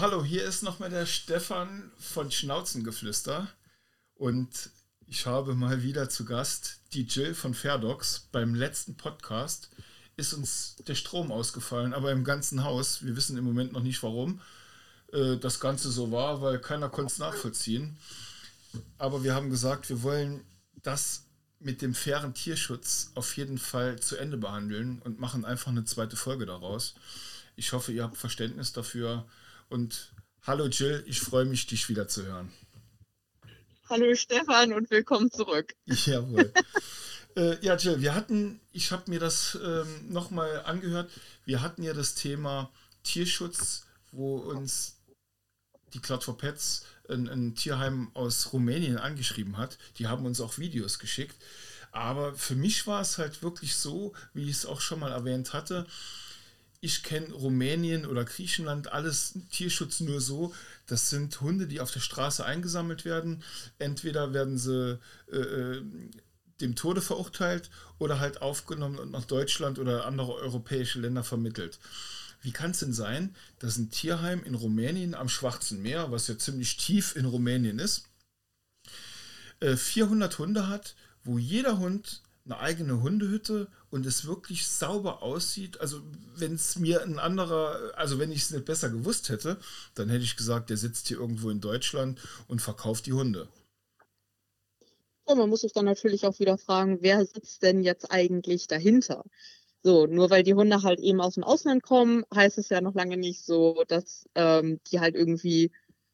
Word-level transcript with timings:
hallo, 0.00 0.24
hier 0.24 0.44
ist 0.44 0.62
nochmal 0.62 0.88
der 0.88 1.04
Stefan 1.04 1.92
von 1.98 2.30
Schnauzengeflüster 2.30 3.48
und 4.14 4.70
ich 5.06 5.26
habe 5.26 5.54
mal 5.54 5.82
wieder 5.82 6.08
zu 6.08 6.24
Gast 6.24 6.80
die 6.94 7.02
Jill 7.02 7.34
von 7.34 7.52
Fairdocs. 7.52 8.28
Beim 8.32 8.54
letzten 8.54 8.96
Podcast 8.96 9.68
ist 10.16 10.32
uns 10.32 10.76
der 10.88 10.94
Strom 10.94 11.30
ausgefallen, 11.30 11.92
aber 11.92 12.12
im 12.12 12.24
ganzen 12.24 12.64
Haus. 12.64 13.04
Wir 13.04 13.14
wissen 13.14 13.36
im 13.36 13.44
Moment 13.44 13.72
noch 13.72 13.82
nicht 13.82 14.02
warum 14.02 14.40
äh, 15.12 15.36
das 15.36 15.60
Ganze 15.60 15.90
so 15.90 16.10
war, 16.10 16.40
weil 16.40 16.58
keiner 16.60 16.88
konnte 16.88 17.12
es 17.12 17.18
nachvollziehen. 17.18 17.98
Aber 18.96 19.22
wir 19.22 19.34
haben 19.34 19.50
gesagt, 19.50 19.90
wir 19.90 20.02
wollen 20.02 20.40
das 20.82 21.26
mit 21.58 21.82
dem 21.82 21.94
fairen 21.94 22.32
Tierschutz 22.32 23.10
auf 23.16 23.36
jeden 23.36 23.58
Fall 23.58 24.00
zu 24.00 24.16
Ende 24.16 24.38
behandeln 24.38 25.02
und 25.02 25.20
machen 25.20 25.44
einfach 25.44 25.70
eine 25.70 25.84
zweite 25.84 26.16
Folge 26.16 26.46
daraus. 26.46 26.94
Ich 27.54 27.74
hoffe, 27.74 27.92
ihr 27.92 28.02
habt 28.02 28.16
Verständnis 28.16 28.72
dafür. 28.72 29.26
Und 29.70 30.12
hallo 30.42 30.66
Jill, 30.66 31.04
ich 31.06 31.20
freue 31.20 31.44
mich, 31.44 31.64
dich 31.64 31.88
wieder 31.88 32.08
zu 32.08 32.26
hören. 32.26 32.52
Hallo 33.88 34.16
Stefan 34.16 34.72
und 34.72 34.90
willkommen 34.90 35.30
zurück. 35.30 35.76
Jawohl. 35.86 36.52
äh, 37.36 37.56
ja, 37.64 37.76
Jill, 37.76 38.00
wir 38.00 38.16
hatten, 38.16 38.60
ich 38.72 38.90
habe 38.90 39.08
mir 39.08 39.20
das 39.20 39.56
ähm, 39.62 40.12
nochmal 40.12 40.64
angehört, 40.64 41.08
wir 41.44 41.62
hatten 41.62 41.84
ja 41.84 41.92
das 41.92 42.16
Thema 42.16 42.72
Tierschutz, 43.04 43.86
wo 44.10 44.38
uns 44.38 44.96
die 45.94 46.00
Cloud 46.00 46.24
for 46.24 46.36
Pets 46.36 46.84
ein, 47.08 47.28
ein 47.28 47.54
Tierheim 47.54 48.10
aus 48.14 48.52
Rumänien 48.52 48.98
angeschrieben 48.98 49.56
hat. 49.56 49.78
Die 49.98 50.08
haben 50.08 50.26
uns 50.26 50.40
auch 50.40 50.58
Videos 50.58 50.98
geschickt. 50.98 51.36
Aber 51.92 52.34
für 52.34 52.56
mich 52.56 52.88
war 52.88 53.02
es 53.02 53.18
halt 53.18 53.44
wirklich 53.44 53.76
so, 53.76 54.14
wie 54.34 54.50
ich 54.50 54.56
es 54.56 54.66
auch 54.66 54.80
schon 54.80 54.98
mal 54.98 55.12
erwähnt 55.12 55.52
hatte, 55.52 55.86
ich 56.80 57.02
kenne 57.02 57.32
Rumänien 57.32 58.06
oder 58.06 58.24
Griechenland, 58.24 58.92
alles 58.92 59.34
Tierschutz 59.50 60.00
nur 60.00 60.20
so. 60.20 60.54
Das 60.86 61.10
sind 61.10 61.40
Hunde, 61.40 61.66
die 61.66 61.80
auf 61.80 61.90
der 61.90 62.00
Straße 62.00 62.44
eingesammelt 62.44 63.04
werden. 63.04 63.42
Entweder 63.78 64.32
werden 64.32 64.56
sie 64.56 64.98
äh, 65.30 65.36
äh, 65.36 65.82
dem 66.60 66.76
Tode 66.76 67.02
verurteilt 67.02 67.70
oder 67.98 68.18
halt 68.18 68.40
aufgenommen 68.42 68.98
und 68.98 69.10
nach 69.10 69.24
Deutschland 69.24 69.78
oder 69.78 70.06
andere 70.06 70.34
europäische 70.34 71.00
Länder 71.00 71.22
vermittelt. 71.22 71.78
Wie 72.42 72.52
kann 72.52 72.70
es 72.70 72.78
denn 72.78 72.94
sein, 72.94 73.36
dass 73.58 73.76
ein 73.76 73.90
Tierheim 73.90 74.42
in 74.44 74.54
Rumänien 74.54 75.14
am 75.14 75.28
Schwarzen 75.28 75.82
Meer, 75.82 76.10
was 76.10 76.28
ja 76.28 76.38
ziemlich 76.38 76.78
tief 76.78 77.14
in 77.14 77.26
Rumänien 77.26 77.78
ist, 77.78 78.08
400 79.62 80.32
äh, 80.32 80.36
Hunde 80.38 80.68
hat, 80.68 80.94
wo 81.22 81.36
jeder 81.36 81.78
Hund 81.78 82.22
eine 82.46 82.58
eigene 82.58 83.02
Hundehütte 83.02 83.68
und 83.90 84.06
es 84.06 84.26
wirklich 84.26 84.66
sauber 84.66 85.22
aussieht. 85.22 85.80
Also 85.80 86.00
wenn 86.36 86.54
es 86.54 86.76
mir 86.76 87.02
ein 87.02 87.18
anderer, 87.18 87.92
also 87.96 88.18
wenn 88.18 88.32
ich 88.32 88.42
es 88.42 88.50
nicht 88.50 88.64
besser 88.64 88.88
gewusst 88.88 89.28
hätte, 89.28 89.58
dann 89.94 90.08
hätte 90.08 90.24
ich 90.24 90.36
gesagt, 90.36 90.70
der 90.70 90.76
sitzt 90.76 91.08
hier 91.08 91.18
irgendwo 91.18 91.50
in 91.50 91.60
Deutschland 91.60 92.20
und 92.48 92.62
verkauft 92.62 93.06
die 93.06 93.12
Hunde. 93.12 93.48
Ja, 95.28 95.34
man 95.34 95.48
muss 95.48 95.60
sich 95.60 95.72
dann 95.72 95.84
natürlich 95.84 96.26
auch 96.26 96.38
wieder 96.38 96.58
fragen, 96.58 96.98
wer 97.02 97.24
sitzt 97.24 97.62
denn 97.62 97.82
jetzt 97.82 98.10
eigentlich 98.10 98.66
dahinter? 98.66 99.24
So, 99.82 100.06
nur 100.06 100.28
weil 100.28 100.42
die 100.42 100.54
Hunde 100.54 100.82
halt 100.82 101.00
eben 101.00 101.20
aus 101.20 101.34
dem 101.34 101.44
Ausland 101.44 101.82
kommen, 101.82 102.24
heißt 102.34 102.58
es 102.58 102.68
ja 102.68 102.80
noch 102.80 102.94
lange 102.94 103.16
nicht 103.16 103.44
so, 103.44 103.84
dass 103.88 104.28
ähm, 104.34 104.80
die 104.90 105.00
halt 105.00 105.14
irgendwie, 105.14 105.70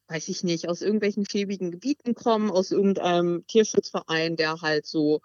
weiß 0.07 0.29
ich 0.29 0.43
nicht, 0.43 0.69
aus 0.69 0.81
irgendwelchen 0.81 1.27
schäbigen 1.29 1.71
Gebieten 1.71 2.15
kommen, 2.15 2.49
aus 2.49 2.71
irgendeinem 2.71 3.45
Tierschutzverein, 3.47 4.37
der 4.37 4.61
halt 4.61 4.85
so 4.85 5.21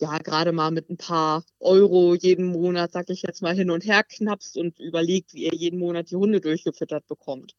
ja 0.00 0.18
gerade 0.18 0.52
mal 0.52 0.70
mit 0.70 0.90
ein 0.90 0.96
paar 0.96 1.44
Euro 1.60 2.14
jeden 2.14 2.46
Monat, 2.46 2.92
sag 2.92 3.10
ich 3.10 3.22
jetzt 3.22 3.42
mal, 3.42 3.54
hin 3.54 3.70
und 3.70 3.84
her 3.84 4.02
knapst 4.04 4.56
und 4.56 4.78
überlegt, 4.78 5.34
wie 5.34 5.44
er 5.46 5.54
jeden 5.54 5.78
Monat 5.78 6.10
die 6.10 6.16
Hunde 6.16 6.40
durchgefüttert 6.40 7.06
bekommt. 7.06 7.54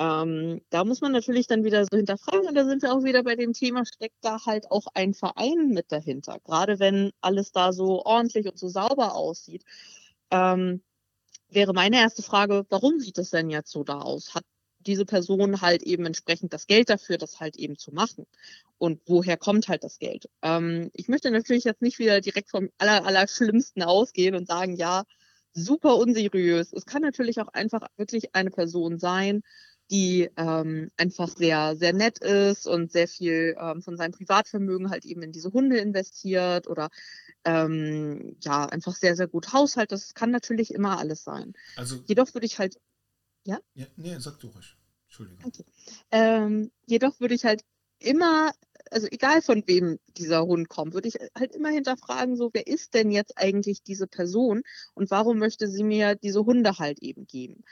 Ähm, 0.00 0.60
da 0.70 0.84
muss 0.84 1.00
man 1.00 1.12
natürlich 1.12 1.48
dann 1.48 1.64
wieder 1.64 1.84
so 1.84 1.96
hinterfragen 1.96 2.48
und 2.48 2.54
da 2.54 2.64
sind 2.64 2.82
wir 2.82 2.92
auch 2.92 3.02
wieder 3.02 3.24
bei 3.24 3.34
dem 3.34 3.52
Thema, 3.52 3.84
steckt 3.84 4.18
da 4.20 4.44
halt 4.46 4.70
auch 4.70 4.86
ein 4.94 5.12
Verein 5.12 5.70
mit 5.70 5.90
dahinter, 5.90 6.38
gerade 6.44 6.78
wenn 6.78 7.10
alles 7.20 7.50
da 7.50 7.72
so 7.72 8.04
ordentlich 8.04 8.46
und 8.46 8.58
so 8.58 8.68
sauber 8.68 9.14
aussieht. 9.16 9.64
Ähm, 10.30 10.82
wäre 11.48 11.72
meine 11.74 11.96
erste 11.96 12.22
Frage, 12.22 12.64
warum 12.70 13.00
sieht 13.00 13.18
es 13.18 13.30
denn 13.30 13.50
jetzt 13.50 13.72
so 13.72 13.84
da 13.84 14.00
aus? 14.00 14.34
Hat 14.34 14.44
diese 14.88 15.04
Person 15.04 15.60
halt 15.60 15.82
eben 15.84 16.06
entsprechend 16.06 16.52
das 16.52 16.66
Geld 16.66 16.90
dafür, 16.90 17.18
das 17.18 17.38
halt 17.38 17.56
eben 17.56 17.78
zu 17.78 17.92
machen. 17.92 18.26
Und 18.78 19.00
woher 19.06 19.36
kommt 19.36 19.68
halt 19.68 19.84
das 19.84 19.98
Geld? 19.98 20.28
Ähm, 20.42 20.90
ich 20.94 21.08
möchte 21.08 21.30
natürlich 21.30 21.64
jetzt 21.64 21.82
nicht 21.82 21.98
wieder 21.98 22.20
direkt 22.20 22.50
vom 22.50 22.70
aller, 22.78 23.06
aller 23.06 23.28
Schlimmsten 23.28 23.82
ausgehen 23.82 24.34
und 24.34 24.48
sagen, 24.48 24.74
ja, 24.74 25.04
super 25.52 25.96
unseriös. 25.96 26.72
Es 26.72 26.86
kann 26.86 27.02
natürlich 27.02 27.40
auch 27.40 27.48
einfach 27.48 27.86
wirklich 27.96 28.34
eine 28.34 28.50
Person 28.50 28.98
sein, 28.98 29.42
die 29.90 30.28
ähm, 30.36 30.90
einfach 30.96 31.28
sehr, 31.28 31.76
sehr 31.76 31.92
nett 31.92 32.18
ist 32.18 32.66
und 32.66 32.92
sehr 32.92 33.08
viel 33.08 33.56
ähm, 33.58 33.82
von 33.82 33.96
seinem 33.96 34.12
Privatvermögen 34.12 34.90
halt 34.90 35.04
eben 35.04 35.22
in 35.22 35.32
diese 35.32 35.52
Hunde 35.52 35.78
investiert 35.78 36.66
oder 36.66 36.88
ähm, 37.44 38.36
ja, 38.42 38.66
einfach 38.66 38.94
sehr, 38.94 39.16
sehr 39.16 39.28
gut 39.28 39.52
Haushalt. 39.52 39.92
Das 39.92 40.14
kann 40.14 40.30
natürlich 40.30 40.74
immer 40.74 40.98
alles 40.98 41.24
sein. 41.24 41.54
Also, 41.76 42.02
Jedoch 42.06 42.32
würde 42.34 42.46
ich 42.46 42.58
halt. 42.58 42.78
Ja? 43.44 43.58
ja 43.74 43.86
nee, 43.96 44.16
sag 44.18 44.38
du 44.40 44.48
ruhig. 44.48 44.77
Entschuldigung. 45.18 45.48
Okay. 45.48 45.64
Ähm, 46.10 46.70
jedoch 46.86 47.20
würde 47.20 47.34
ich 47.34 47.44
halt 47.44 47.62
immer, 48.00 48.52
also 48.90 49.06
egal 49.10 49.42
von 49.42 49.62
wem 49.66 49.98
dieser 50.16 50.42
Hund 50.46 50.68
kommt, 50.68 50.94
würde 50.94 51.08
ich 51.08 51.16
halt 51.36 51.54
immer 51.54 51.70
hinterfragen, 51.70 52.36
so, 52.36 52.50
wer 52.52 52.66
ist 52.66 52.94
denn 52.94 53.10
jetzt 53.10 53.36
eigentlich 53.38 53.82
diese 53.82 54.06
Person 54.06 54.62
und 54.94 55.10
warum 55.10 55.38
möchte 55.38 55.68
sie 55.68 55.84
mir 55.84 56.14
diese 56.16 56.44
Hunde 56.44 56.78
halt 56.78 57.00
eben 57.02 57.26
geben? 57.26 57.64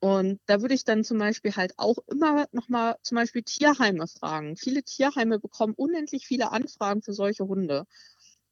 Und 0.00 0.40
da 0.46 0.62
würde 0.62 0.74
ich 0.74 0.84
dann 0.84 1.04
zum 1.04 1.18
Beispiel 1.18 1.56
halt 1.56 1.74
auch 1.78 1.98
immer 2.06 2.46
nochmal 2.52 2.96
zum 3.02 3.16
Beispiel 3.16 3.42
Tierheime 3.42 4.06
fragen. 4.08 4.56
Viele 4.56 4.82
Tierheime 4.82 5.38
bekommen 5.38 5.74
unendlich 5.76 6.26
viele 6.26 6.52
Anfragen 6.52 7.02
für 7.02 7.12
solche 7.12 7.46
Hunde. 7.46 7.84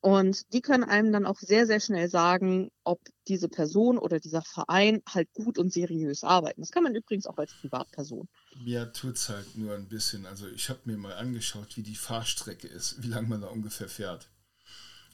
Und 0.01 0.53
die 0.53 0.61
können 0.61 0.85
einem 0.85 1.13
dann 1.13 1.27
auch 1.27 1.41
sehr, 1.41 1.67
sehr 1.67 1.81
schnell 1.81 2.09
sagen, 2.09 2.71
ob 2.85 3.01
diese 3.27 3.49
Person 3.49 3.99
oder 3.99 4.21
dieser 4.21 4.43
Verein 4.43 5.03
halt 5.09 5.33
gut 5.33 5.59
und 5.59 5.73
seriös 5.73 6.23
arbeiten. 6.23 6.61
Das 6.61 6.71
kann 6.71 6.85
man 6.85 6.95
übrigens 6.95 7.27
auch 7.27 7.37
als 7.37 7.53
Privatperson. 7.61 8.29
Mir 8.63 8.93
tut 8.93 9.17
es 9.17 9.29
halt 9.29 9.57
nur 9.57 9.75
ein 9.75 9.89
bisschen. 9.89 10.25
Also 10.25 10.47
ich 10.47 10.69
habe 10.69 10.81
mir 10.85 10.97
mal 10.97 11.15
angeschaut, 11.15 11.77
wie 11.77 11.83
die 11.83 11.97
Fahrstrecke 11.97 12.69
ist, 12.69 13.03
wie 13.03 13.09
lange 13.09 13.29
man 13.29 13.41
da 13.41 13.49
ungefähr 13.49 13.89
fährt. 13.89 14.29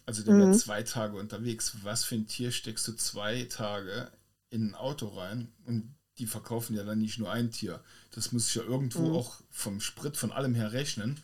Also 0.05 0.23
der 0.23 0.35
mhm. 0.35 0.53
zwei 0.53 0.83
Tage 0.83 1.17
unterwegs. 1.17 1.77
Was 1.83 2.05
für 2.05 2.17
ein 2.17 2.27
Tier 2.27 2.53
steckst 2.53 2.87
du 2.87 2.93
zwei 2.93 3.45
Tage 3.45 4.11
in 4.51 4.69
ein 4.69 4.75
Auto 4.75 5.09
rein? 5.09 5.51
Und 5.67 5.95
die 6.19 6.27
verkaufen 6.27 6.77
ja 6.77 6.85
dann 6.85 6.99
nicht 6.99 7.19
nur 7.19 7.33
ein 7.33 7.51
Tier. 7.51 7.83
Das 8.11 8.33
muss 8.33 8.49
ich 8.49 8.55
ja 8.55 8.63
irgendwo 8.63 9.09
mhm. 9.09 9.17
auch 9.17 9.41
vom 9.51 9.81
Sprit, 9.81 10.19
von 10.19 10.31
allem 10.31 10.55
her 10.55 10.73
rechnen. 10.73 11.21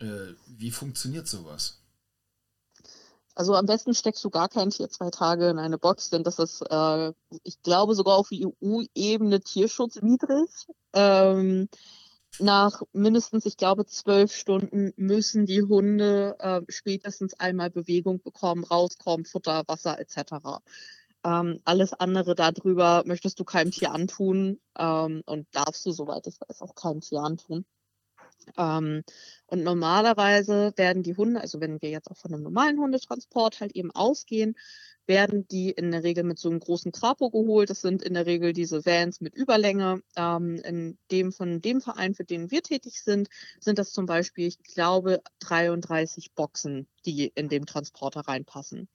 Äh, 0.00 0.34
wie 0.48 0.72
funktioniert 0.72 1.28
sowas? 1.28 1.83
Also 3.34 3.54
am 3.54 3.66
besten 3.66 3.94
steckst 3.94 4.24
du 4.24 4.30
gar 4.30 4.48
kein 4.48 4.70
Tier 4.70 4.88
zwei 4.88 5.10
Tage 5.10 5.48
in 5.48 5.58
eine 5.58 5.78
Box, 5.78 6.10
denn 6.10 6.22
das 6.22 6.38
ist, 6.38 6.62
äh, 6.70 7.12
ich 7.42 7.62
glaube, 7.62 7.94
sogar 7.94 8.16
auf 8.16 8.28
EU-Ebene 8.32 9.40
tierschutzwidrig. 9.40 10.50
Ähm, 10.92 11.68
nach 12.38 12.82
mindestens, 12.92 13.46
ich 13.46 13.56
glaube, 13.56 13.86
zwölf 13.86 14.32
Stunden 14.32 14.92
müssen 14.96 15.46
die 15.46 15.62
Hunde 15.62 16.36
äh, 16.38 16.60
spätestens 16.68 17.34
einmal 17.38 17.70
Bewegung 17.70 18.20
bekommen, 18.22 18.64
rauskommen, 18.64 19.24
Futter, 19.24 19.64
Wasser 19.66 19.98
etc. 19.98 20.60
Ähm, 21.24 21.60
alles 21.64 21.92
andere 21.92 22.34
darüber 22.34 23.02
möchtest 23.06 23.40
du 23.40 23.44
keinem 23.44 23.70
Tier 23.70 23.92
antun 23.92 24.60
ähm, 24.78 25.22
und 25.26 25.46
darfst 25.52 25.86
du, 25.86 25.92
soweit 25.92 26.26
ich 26.26 26.36
weiß, 26.40 26.62
auch 26.62 26.74
keinem 26.74 27.00
Tier 27.00 27.20
antun. 27.20 27.64
Ähm, 28.56 29.02
und 29.46 29.62
normalerweise 29.62 30.72
werden 30.76 31.02
die 31.02 31.16
Hunde, 31.16 31.40
also 31.40 31.60
wenn 31.60 31.80
wir 31.80 31.90
jetzt 31.90 32.10
auch 32.10 32.16
von 32.16 32.32
einem 32.32 32.42
normalen 32.42 32.78
Hundetransport 32.78 33.60
halt 33.60 33.72
eben 33.72 33.90
ausgehen, 33.90 34.54
werden 35.06 35.46
die 35.48 35.70
in 35.70 35.90
der 35.90 36.02
Regel 36.02 36.24
mit 36.24 36.38
so 36.38 36.48
einem 36.48 36.60
großen 36.60 36.92
Trapo 36.92 37.30
geholt. 37.30 37.70
Das 37.70 37.80
sind 37.80 38.02
in 38.02 38.14
der 38.14 38.26
Regel 38.26 38.52
diese 38.52 38.86
Vans 38.86 39.20
mit 39.20 39.34
Überlänge. 39.34 40.00
Ähm, 40.16 40.56
in 40.56 40.98
dem 41.10 41.32
von 41.32 41.60
dem 41.60 41.80
Verein, 41.80 42.14
für 42.14 42.24
den 42.24 42.50
wir 42.50 42.62
tätig 42.62 43.02
sind, 43.02 43.28
sind 43.60 43.78
das 43.78 43.92
zum 43.92 44.06
Beispiel, 44.06 44.46
ich 44.46 44.58
glaube, 44.62 45.20
33 45.40 46.32
Boxen, 46.34 46.88
die 47.04 47.26
in 47.34 47.48
dem 47.48 47.66
Transporter 47.66 48.20
reinpassen. 48.20 48.88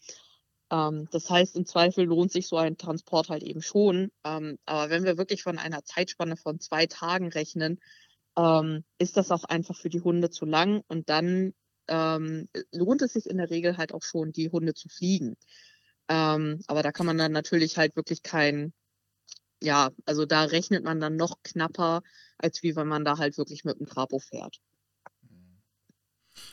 Ähm, 0.72 1.08
das 1.12 1.30
heißt, 1.30 1.56
im 1.56 1.66
Zweifel 1.66 2.06
lohnt 2.06 2.32
sich 2.32 2.48
so 2.48 2.58
ein 2.58 2.78
Transport 2.78 3.30
halt 3.30 3.44
eben 3.44 3.62
schon. 3.62 4.12
Ähm, 4.24 4.58
aber 4.66 4.90
wenn 4.90 5.04
wir 5.04 5.18
wirklich 5.18 5.44
von 5.44 5.58
einer 5.58 5.84
Zeitspanne 5.84 6.38
von 6.38 6.60
zwei 6.60 6.88
Tagen 6.88 7.30
rechnen, 7.30 7.80
ähm, 8.38 8.84
ist 8.98 9.18
das 9.18 9.32
auch 9.32 9.44
einfach 9.44 9.76
für 9.76 9.90
die 9.90 10.02
Hunde 10.02 10.30
zu 10.30 10.46
lang 10.46 10.84
und 10.88 11.10
dann 11.10 11.54
ähm, 11.88 12.48
lohnt 12.72 13.02
es 13.02 13.14
sich 13.14 13.26
in 13.26 13.38
der 13.38 13.50
Regel 13.50 13.78
halt 13.78 13.94
auch 13.94 14.04
schon, 14.04 14.32
die 14.32 14.50
Hunde 14.50 14.74
zu 14.74 14.90
fliegen. 14.90 15.36
Ähm, 16.08 16.62
aber 16.68 16.84
da 16.84 16.92
kann 16.92 17.06
man 17.06 17.18
dann 17.18 17.32
natürlich 17.32 17.78
halt 17.78 17.96
wirklich 17.96 18.24
kein, 18.24 18.74
ja, 19.62 19.92
also 20.06 20.26
da 20.26 20.44
rechnet 20.44 20.84
man 20.84 21.00
dann 21.00 21.16
noch 21.16 21.38
knapper, 21.44 22.02
als 22.38 22.64
wie 22.64 22.76
wenn 22.76 22.88
man 22.88 23.06
da 23.06 23.18
halt 23.18 23.38
wirklich 23.38 23.64
mit 23.64 23.80
dem 23.80 23.88
Trapo 23.88 24.20
fährt. 24.20 24.60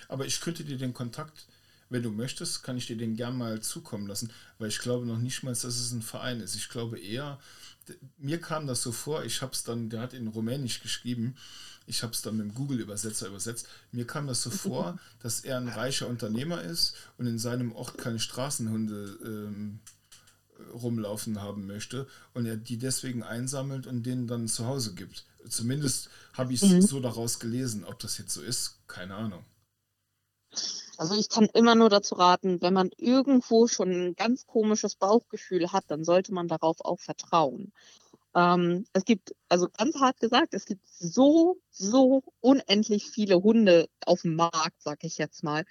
Aber 0.08 0.26
ich 0.26 0.40
könnte 0.40 0.64
dir 0.64 0.76
den 0.76 0.94
Kontakt 0.94 1.46
wenn 1.88 2.02
du 2.02 2.10
möchtest, 2.10 2.62
kann 2.62 2.76
ich 2.76 2.86
dir 2.86 2.96
den 2.96 3.16
gern 3.16 3.36
mal 3.36 3.60
zukommen 3.60 4.06
lassen, 4.06 4.32
weil 4.58 4.68
ich 4.68 4.78
glaube 4.78 5.06
noch 5.06 5.18
nicht 5.18 5.42
mal, 5.42 5.50
dass 5.50 5.64
es 5.64 5.92
ein 5.92 6.02
Verein 6.02 6.40
ist. 6.40 6.56
Ich 6.56 6.68
glaube 6.68 6.98
eher, 6.98 7.38
mir 8.18 8.40
kam 8.40 8.66
das 8.66 8.82
so 8.82 8.92
vor, 8.92 9.24
ich 9.24 9.42
habe 9.42 9.52
es 9.52 9.64
dann, 9.64 9.90
der 9.90 10.00
hat 10.00 10.14
in 10.14 10.28
Rumänisch 10.28 10.80
geschrieben, 10.80 11.36
ich 11.86 12.02
habe 12.02 12.12
es 12.12 12.22
dann 12.22 12.36
mit 12.36 12.46
dem 12.46 12.54
Google-Übersetzer 12.54 13.28
übersetzt. 13.28 13.68
Mir 13.92 14.06
kam 14.06 14.26
das 14.26 14.42
so 14.42 14.50
vor, 14.68 14.98
dass 15.20 15.40
er 15.40 15.56
ein 15.56 15.68
reicher 15.68 16.08
Unternehmer 16.08 16.62
ist 16.62 16.94
und 17.16 17.26
in 17.26 17.38
seinem 17.38 17.72
Ort 17.72 17.98
keine 17.98 18.18
Straßenhunde 18.18 19.18
ähm, 19.24 19.80
rumlaufen 20.72 21.40
haben 21.40 21.66
möchte 21.66 22.06
und 22.34 22.46
er 22.46 22.56
die 22.56 22.78
deswegen 22.78 23.22
einsammelt 23.22 23.86
und 23.86 24.04
denen 24.04 24.26
dann 24.26 24.48
zu 24.48 24.66
Hause 24.66 24.94
gibt. 24.94 25.24
Zumindest 25.48 26.10
habe 26.32 26.52
ich 26.52 26.62
es 26.62 26.68
mhm. 26.68 26.82
so 26.82 27.00
daraus 27.00 27.38
gelesen. 27.38 27.84
Ob 27.84 27.98
das 27.98 28.18
jetzt 28.18 28.32
so 28.32 28.42
ist, 28.42 28.78
keine 28.88 29.14
Ahnung. 29.14 29.44
Also 30.98 31.14
ich 31.14 31.28
kann 31.28 31.48
immer 31.52 31.74
nur 31.74 31.90
dazu 31.90 32.14
raten, 32.14 32.62
wenn 32.62 32.72
man 32.72 32.90
irgendwo 32.96 33.68
schon 33.68 33.90
ein 33.90 34.14
ganz 34.14 34.46
komisches 34.46 34.94
Bauchgefühl 34.94 35.72
hat, 35.72 35.84
dann 35.88 36.04
sollte 36.04 36.32
man 36.32 36.48
darauf 36.48 36.80
auch 36.80 37.00
vertrauen. 37.00 37.72
Ähm, 38.34 38.86
es 38.92 39.04
gibt, 39.04 39.34
also 39.48 39.68
ganz 39.68 39.96
hart 39.96 40.20
gesagt, 40.20 40.54
es 40.54 40.66
gibt 40.66 40.86
so, 40.86 41.56
so 41.70 42.22
unendlich 42.40 43.10
viele 43.10 43.42
Hunde 43.42 43.88
auf 44.04 44.22
dem 44.22 44.36
Markt, 44.36 44.82
sag 44.82 45.04
ich 45.04 45.18
jetzt 45.18 45.42
mal. 45.42 45.64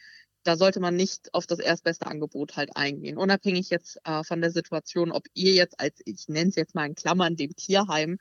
Da 0.44 0.58
sollte 0.58 0.80
man 0.80 0.96
nicht 0.96 1.34
auf 1.34 1.48
das 1.48 1.60
erstbeste 1.60 2.08
Angebot 2.08 2.56
halt 2.56 2.76
eingehen. 2.76 3.18
Unabhängig 3.18 3.70
jetzt 3.70 4.00
äh, 4.04 4.24
von 4.24 4.42
der 4.42 4.52
Situation, 4.52 5.12
ob 5.12 5.26
ihr 5.34 5.54
jetzt 5.54 5.80
als, 5.80 6.02
ich 6.06 6.28
nenne 6.28 6.50
es 6.50 6.56
jetzt 6.56 6.76
mal 6.76 6.86
in 6.86 6.96
Klammern, 6.96 7.36
dem 7.36 7.56
Tierheim 7.56 8.18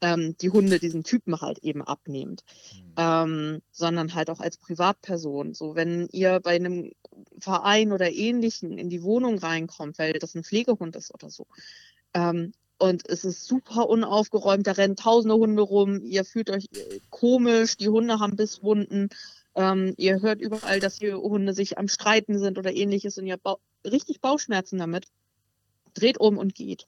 ähm, 0.00 0.36
die 0.40 0.50
Hunde 0.50 0.78
diesen 0.78 1.04
Typen 1.04 1.40
halt 1.40 1.58
eben 1.58 1.82
abnehmt, 1.82 2.44
mhm. 2.74 2.94
ähm, 2.96 3.62
sondern 3.70 4.14
halt 4.14 4.30
auch 4.30 4.40
als 4.40 4.56
Privatperson. 4.56 5.54
So, 5.54 5.74
wenn 5.74 6.08
ihr 6.12 6.40
bei 6.40 6.56
einem 6.56 6.92
Verein 7.38 7.92
oder 7.92 8.10
ähnlichen 8.10 8.78
in 8.78 8.88
die 8.88 9.02
Wohnung 9.02 9.38
reinkommt, 9.38 9.98
weil 9.98 10.14
das 10.14 10.34
ein 10.34 10.44
Pflegehund 10.44 10.96
ist 10.96 11.12
oder 11.12 11.30
so, 11.30 11.46
ähm, 12.14 12.52
und 12.78 13.06
es 13.10 13.24
ist 13.26 13.44
super 13.44 13.90
unaufgeräumt, 13.90 14.66
da 14.66 14.72
rennen 14.72 14.96
tausende 14.96 15.34
Hunde 15.34 15.60
rum, 15.60 16.00
ihr 16.02 16.24
fühlt 16.24 16.48
euch 16.48 16.66
äh, 16.74 17.00
komisch, 17.10 17.76
die 17.76 17.90
Hunde 17.90 18.20
haben 18.20 18.36
Bisswunden, 18.36 19.10
ähm, 19.54 19.94
ihr 19.98 20.22
hört 20.22 20.40
überall, 20.40 20.80
dass 20.80 20.98
die 20.98 21.12
Hunde 21.12 21.52
sich 21.52 21.76
am 21.76 21.88
Streiten 21.88 22.38
sind 22.38 22.58
oder 22.58 22.72
ähnliches 22.74 23.18
und 23.18 23.26
ihr 23.26 23.34
habt 23.34 23.42
ba 23.42 23.56
richtig 23.84 24.20
Bauchschmerzen 24.20 24.78
damit, 24.78 25.06
dreht 25.94 26.18
um 26.18 26.38
und 26.38 26.54
geht. 26.54 26.86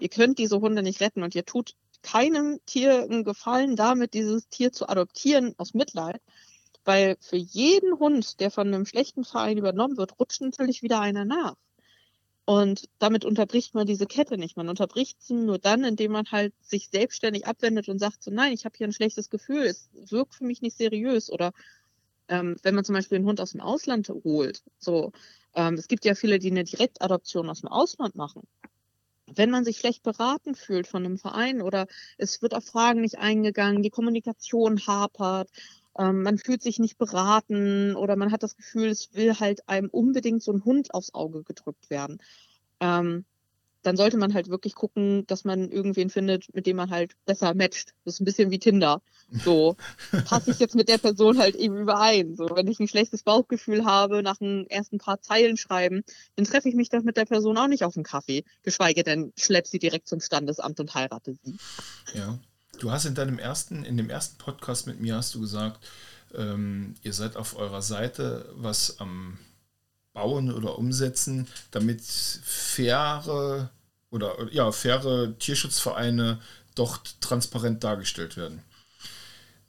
Ihr 0.00 0.08
könnt 0.08 0.38
diese 0.38 0.60
Hunde 0.60 0.82
nicht 0.82 1.00
retten 1.00 1.22
und 1.22 1.34
ihr 1.34 1.44
tut 1.44 1.74
keinem 2.02 2.60
Tier 2.66 3.02
einen 3.02 3.24
Gefallen 3.24 3.76
damit, 3.76 4.14
dieses 4.14 4.48
Tier 4.48 4.72
zu 4.72 4.88
adoptieren 4.88 5.54
aus 5.58 5.74
Mitleid. 5.74 6.20
Weil 6.84 7.16
für 7.20 7.36
jeden 7.36 7.98
Hund, 7.98 8.40
der 8.40 8.50
von 8.50 8.68
einem 8.68 8.86
schlechten 8.86 9.24
Verein 9.24 9.58
übernommen 9.58 9.96
wird, 9.98 10.18
rutscht 10.18 10.40
natürlich 10.40 10.82
wieder 10.82 11.00
einer 11.00 11.24
nach. 11.24 11.54
Und 12.46 12.88
damit 12.98 13.26
unterbricht 13.26 13.74
man 13.74 13.86
diese 13.86 14.06
Kette 14.06 14.38
nicht. 14.38 14.56
Man 14.56 14.70
unterbricht 14.70 15.22
sie 15.22 15.34
nur 15.34 15.58
dann, 15.58 15.84
indem 15.84 16.12
man 16.12 16.30
halt 16.30 16.54
sich 16.62 16.88
selbstständig 16.88 17.46
abwendet 17.46 17.90
und 17.90 17.98
sagt 17.98 18.22
so, 18.22 18.30
nein, 18.30 18.54
ich 18.54 18.64
habe 18.64 18.74
hier 18.78 18.86
ein 18.86 18.94
schlechtes 18.94 19.28
Gefühl, 19.28 19.64
es 19.64 19.90
wirkt 19.92 20.34
für 20.34 20.44
mich 20.44 20.62
nicht 20.62 20.78
seriös. 20.78 21.30
Oder 21.30 21.52
ähm, 22.28 22.56
wenn 22.62 22.74
man 22.74 22.86
zum 22.86 22.94
Beispiel 22.94 23.16
einen 23.16 23.26
Hund 23.26 23.42
aus 23.42 23.52
dem 23.52 23.60
Ausland 23.60 24.08
holt, 24.08 24.62
so, 24.78 25.12
ähm, 25.54 25.74
es 25.74 25.88
gibt 25.88 26.06
ja 26.06 26.14
viele, 26.14 26.38
die 26.38 26.50
eine 26.50 26.64
Direktadoption 26.64 27.50
aus 27.50 27.60
dem 27.60 27.68
Ausland 27.68 28.16
machen 28.16 28.48
wenn 29.34 29.50
man 29.50 29.64
sich 29.64 29.78
schlecht 29.78 30.02
beraten 30.02 30.54
fühlt 30.54 30.86
von 30.86 31.04
einem 31.04 31.18
Verein 31.18 31.62
oder 31.62 31.86
es 32.16 32.42
wird 32.42 32.54
auf 32.54 32.64
Fragen 32.64 33.00
nicht 33.00 33.18
eingegangen, 33.18 33.82
die 33.82 33.90
Kommunikation 33.90 34.86
hapert, 34.86 35.50
ähm, 35.98 36.22
man 36.22 36.38
fühlt 36.38 36.62
sich 36.62 36.78
nicht 36.78 36.98
beraten 36.98 37.96
oder 37.96 38.16
man 38.16 38.32
hat 38.32 38.42
das 38.42 38.56
Gefühl, 38.56 38.88
es 38.88 39.14
will 39.14 39.38
halt 39.38 39.68
einem 39.68 39.88
unbedingt 39.90 40.42
so 40.42 40.52
ein 40.52 40.64
Hund 40.64 40.94
aufs 40.94 41.14
Auge 41.14 41.42
gedrückt 41.42 41.90
werden. 41.90 42.18
Ähm, 42.80 43.24
dann 43.82 43.96
sollte 43.96 44.16
man 44.16 44.34
halt 44.34 44.48
wirklich 44.48 44.74
gucken, 44.74 45.26
dass 45.26 45.44
man 45.44 45.70
irgendwen 45.70 46.10
findet, 46.10 46.52
mit 46.54 46.66
dem 46.66 46.76
man 46.76 46.90
halt 46.90 47.12
besser 47.26 47.54
matcht. 47.54 47.94
Das 48.04 48.14
ist 48.14 48.20
ein 48.20 48.24
bisschen 48.24 48.50
wie 48.50 48.58
Tinder. 48.58 49.02
So, 49.44 49.76
passe 50.24 50.50
ich 50.50 50.58
jetzt 50.58 50.74
mit 50.74 50.88
der 50.88 50.98
Person 50.98 51.38
halt 51.38 51.54
eben 51.54 51.76
überein. 51.76 52.34
So, 52.34 52.48
wenn 52.54 52.66
ich 52.66 52.80
ein 52.80 52.88
schlechtes 52.88 53.22
Bauchgefühl 53.22 53.84
habe 53.84 54.22
nach 54.22 54.38
den 54.38 54.68
ersten 54.68 54.98
paar 54.98 55.20
Zeilen 55.20 55.56
schreiben, 55.56 56.02
dann 56.36 56.44
treffe 56.44 56.68
ich 56.68 56.74
mich 56.74 56.88
doch 56.88 57.02
mit 57.02 57.16
der 57.16 57.24
Person 57.24 57.56
auch 57.58 57.68
nicht 57.68 57.84
auf 57.84 57.96
einen 57.96 58.04
Kaffee. 58.04 58.44
Geschweige 58.62 59.02
denn, 59.02 59.32
schlepp 59.36 59.66
sie 59.66 59.78
direkt 59.78 60.08
zum 60.08 60.20
Standesamt 60.20 60.80
und 60.80 60.94
heirate 60.94 61.36
sie. 61.42 61.56
Ja. 62.14 62.38
Du 62.78 62.92
hast 62.92 63.06
in 63.06 63.14
deinem 63.14 63.38
ersten, 63.40 63.84
in 63.84 63.96
dem 63.96 64.08
ersten 64.08 64.38
Podcast 64.38 64.86
mit 64.86 65.00
mir 65.00 65.16
hast 65.16 65.34
du 65.34 65.40
gesagt, 65.40 65.84
ähm, 66.34 66.94
ihr 67.02 67.12
seid 67.12 67.36
auf 67.36 67.56
eurer 67.56 67.82
Seite, 67.82 68.52
was 68.54 69.00
am 69.00 69.38
bauen 70.18 70.52
oder 70.52 70.78
umsetzen, 70.78 71.46
damit 71.70 72.02
faire 72.02 73.70
oder 74.10 74.52
ja, 74.52 74.72
faire 74.72 75.38
Tierschutzvereine 75.38 76.40
dort 76.74 77.20
transparent 77.20 77.84
dargestellt 77.84 78.36
werden. 78.36 78.62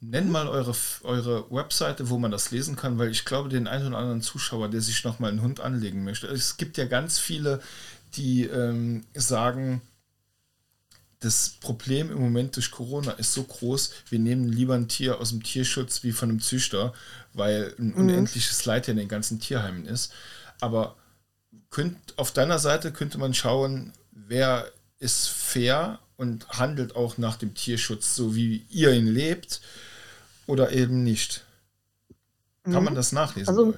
Nenn 0.00 0.30
mal 0.30 0.48
eure, 0.48 0.74
eure 1.02 1.50
Webseite, 1.50 2.08
wo 2.08 2.18
man 2.18 2.30
das 2.30 2.50
lesen 2.50 2.74
kann, 2.74 2.98
weil 2.98 3.10
ich 3.10 3.24
glaube, 3.24 3.48
den 3.48 3.68
einen 3.68 3.88
oder 3.88 3.98
anderen 3.98 4.22
Zuschauer, 4.22 4.68
der 4.68 4.80
sich 4.80 5.04
nochmal 5.04 5.30
einen 5.30 5.42
Hund 5.42 5.60
anlegen 5.60 6.04
möchte. 6.04 6.26
Es 6.26 6.56
gibt 6.56 6.78
ja 6.78 6.86
ganz 6.86 7.18
viele, 7.18 7.60
die 8.14 8.44
ähm, 8.44 9.04
sagen, 9.14 9.82
das 11.20 11.50
Problem 11.60 12.10
im 12.10 12.18
Moment 12.18 12.56
durch 12.56 12.70
Corona 12.70 13.12
ist 13.12 13.34
so 13.34 13.42
groß, 13.44 13.92
wir 14.08 14.18
nehmen 14.18 14.50
lieber 14.50 14.74
ein 14.74 14.88
Tier 14.88 15.20
aus 15.20 15.30
dem 15.30 15.42
Tierschutz 15.42 16.02
wie 16.02 16.12
von 16.12 16.30
einem 16.30 16.40
Züchter, 16.40 16.94
weil 17.34 17.74
ein 17.78 17.88
mhm. 17.88 17.96
unendliches 17.96 18.64
Leid 18.64 18.86
ja 18.86 18.92
in 18.92 18.96
den 18.96 19.08
ganzen 19.08 19.38
Tierheimen 19.38 19.84
ist. 19.84 20.12
Aber 20.60 20.96
könnt, 21.70 22.18
auf 22.18 22.32
deiner 22.32 22.58
Seite 22.58 22.92
könnte 22.92 23.18
man 23.18 23.34
schauen, 23.34 23.92
wer 24.10 24.70
ist 24.98 25.28
fair 25.28 25.98
und 26.16 26.48
handelt 26.50 26.96
auch 26.96 27.18
nach 27.18 27.36
dem 27.36 27.54
Tierschutz, 27.54 28.14
so 28.14 28.34
wie 28.34 28.66
ihr 28.68 28.92
ihn 28.92 29.06
lebt 29.06 29.60
oder 30.46 30.72
eben 30.72 31.02
nicht. 31.02 31.44
Kann 32.64 32.74
mhm. 32.74 32.84
man 32.84 32.94
das 32.94 33.12
nachlesen 33.12 33.48
also? 33.48 33.74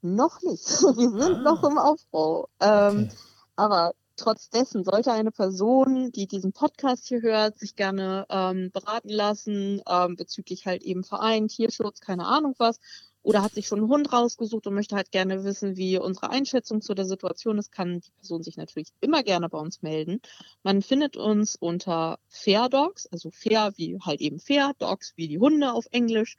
Noch 0.00 0.40
nicht. 0.42 0.66
Wir 0.96 1.10
sind 1.10 1.22
ah. 1.22 1.42
noch 1.42 1.64
im 1.64 1.78
Aufbau. 1.78 2.48
Ähm, 2.60 3.04
okay. 3.04 3.16
Aber 3.56 3.94
trotz 4.16 4.48
dessen 4.50 4.84
sollte 4.84 5.12
eine 5.12 5.30
Person, 5.30 6.12
die 6.12 6.26
diesen 6.26 6.52
Podcast 6.52 7.06
hier 7.08 7.22
hört, 7.22 7.58
sich 7.58 7.74
gerne 7.76 8.26
ähm, 8.28 8.70
beraten 8.72 9.08
lassen 9.08 9.82
ähm, 9.88 10.16
bezüglich 10.16 10.66
halt 10.66 10.82
eben 10.82 11.04
Verein, 11.04 11.48
Tierschutz, 11.48 12.00
keine 12.00 12.26
Ahnung 12.26 12.54
was 12.58 12.78
oder 13.24 13.42
hat 13.42 13.54
sich 13.54 13.66
schon 13.66 13.80
einen 13.80 13.88
Hund 13.88 14.12
rausgesucht 14.12 14.66
und 14.66 14.74
möchte 14.74 14.94
halt 14.94 15.10
gerne 15.10 15.42
wissen, 15.42 15.76
wie 15.76 15.98
unsere 15.98 16.30
Einschätzung 16.30 16.82
zu 16.82 16.94
der 16.94 17.06
Situation 17.06 17.58
ist, 17.58 17.72
kann 17.72 18.00
die 18.00 18.10
Person 18.10 18.42
sich 18.42 18.56
natürlich 18.56 18.88
immer 19.00 19.24
gerne 19.24 19.48
bei 19.48 19.58
uns 19.58 19.82
melden. 19.82 20.20
Man 20.62 20.82
findet 20.82 21.16
uns 21.16 21.56
unter 21.56 22.18
Fair 22.28 22.68
Dogs, 22.68 23.06
also 23.06 23.30
Fair 23.32 23.72
wie 23.76 23.98
halt 24.00 24.20
eben 24.20 24.38
Fair, 24.38 24.72
Dogs 24.78 25.14
wie 25.16 25.26
die 25.26 25.38
Hunde 25.38 25.72
auf 25.72 25.86
Englisch, 25.90 26.36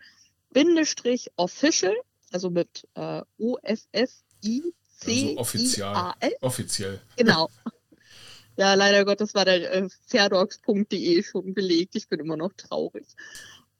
Bindestrich 0.51 1.31
Official, 1.35 1.95
also 2.31 2.49
mit 2.49 2.87
äh, 2.93 3.23
O-F-F-I 3.39 4.73
C 4.97 5.11
also 5.11 5.37
offiziell. 5.39 5.93
Offiziell. 6.41 7.01
Genau. 7.17 7.49
Ja, 8.57 8.73
leider 8.75 9.03
Gottes 9.03 9.35
war 9.35 9.43
der 9.43 9.69
äh, 9.69 9.89
fairdogs.de 10.07 11.23
schon 11.23 11.53
belegt. 11.53 11.93
Ich 11.97 12.07
bin 12.07 12.21
immer 12.21 12.37
noch 12.37 12.53
traurig. 12.53 13.05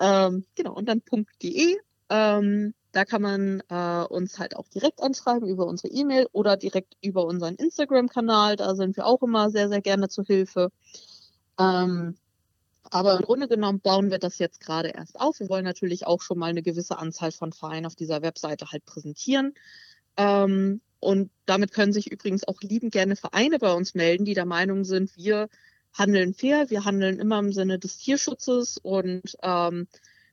Ähm, 0.01 0.44
genau, 0.53 0.74
und 0.74 0.89
dann 0.89 1.01
.de. 1.41 1.77
Ähm, 2.10 2.74
da 2.96 3.04
kann 3.04 3.22
man 3.22 3.62
äh, 3.68 4.06
uns 4.08 4.40
halt 4.40 4.56
auch 4.56 4.70
direkt 4.70 5.02
anschreiben 5.02 5.50
über 5.50 5.68
unsere 5.68 5.90
E-Mail 5.90 6.30
oder 6.32 6.56
direkt 6.56 6.96
über 7.02 7.25
unseren 7.25 7.56
Instagram-Kanal. 7.56 8.56
Da 8.56 8.74
sind 8.74 8.96
wir 8.96 9.06
auch 9.06 9.22
immer 9.22 9.50
sehr, 9.50 9.68
sehr 9.68 9.82
gerne 9.82 10.08
zu 10.08 10.24
Hilfe. 10.24 10.72
Ähm, 11.60 12.16
aber 12.90 13.18
im 13.18 13.24
Grunde 13.24 13.50
genommen 13.50 13.82
bauen 13.82 14.12
wir 14.12 14.18
das 14.18 14.40
jetzt 14.40 14.62
gerade 14.62 14.92
erst 14.92 15.20
auf. 15.20 15.42
Wir 15.42 15.50
wollen 15.50 15.66
natürlich 15.66 16.08
auch 16.08 16.22
schon 16.22 16.40
mal 16.40 16.52
eine 16.52 16.62
gewisse 16.62 16.98
Anzahl 16.98 17.34
von 17.34 17.52
Vereinen 17.52 17.86
auf 17.86 17.98
dieser 17.98 18.22
Webseite 18.22 18.72
halt 18.72 18.86
präsentieren. 18.86 19.56
Ähm, 20.16 20.80
und 21.02 21.32
damit 21.46 21.74
können 21.74 21.92
sich 21.92 22.10
übrigens 22.10 22.48
auch 22.48 22.62
liebend 22.62 22.94
gerne 22.94 23.18
Vereine 23.18 23.60
bei 23.60 23.74
uns 23.74 23.94
melden, 23.94 24.24
die 24.24 24.36
der 24.36 24.46
Meinung 24.46 24.86
sind, 24.86 25.18
wir 25.18 25.50
handeln 25.92 26.34
fair, 26.34 26.70
wir 26.70 26.86
handeln 26.86 27.20
immer 27.20 27.40
im 27.40 27.52
Sinne 27.52 27.78
des 27.78 27.98
Tierschutzes 27.98 28.78
und 28.78 29.36
ähm, 29.42 29.90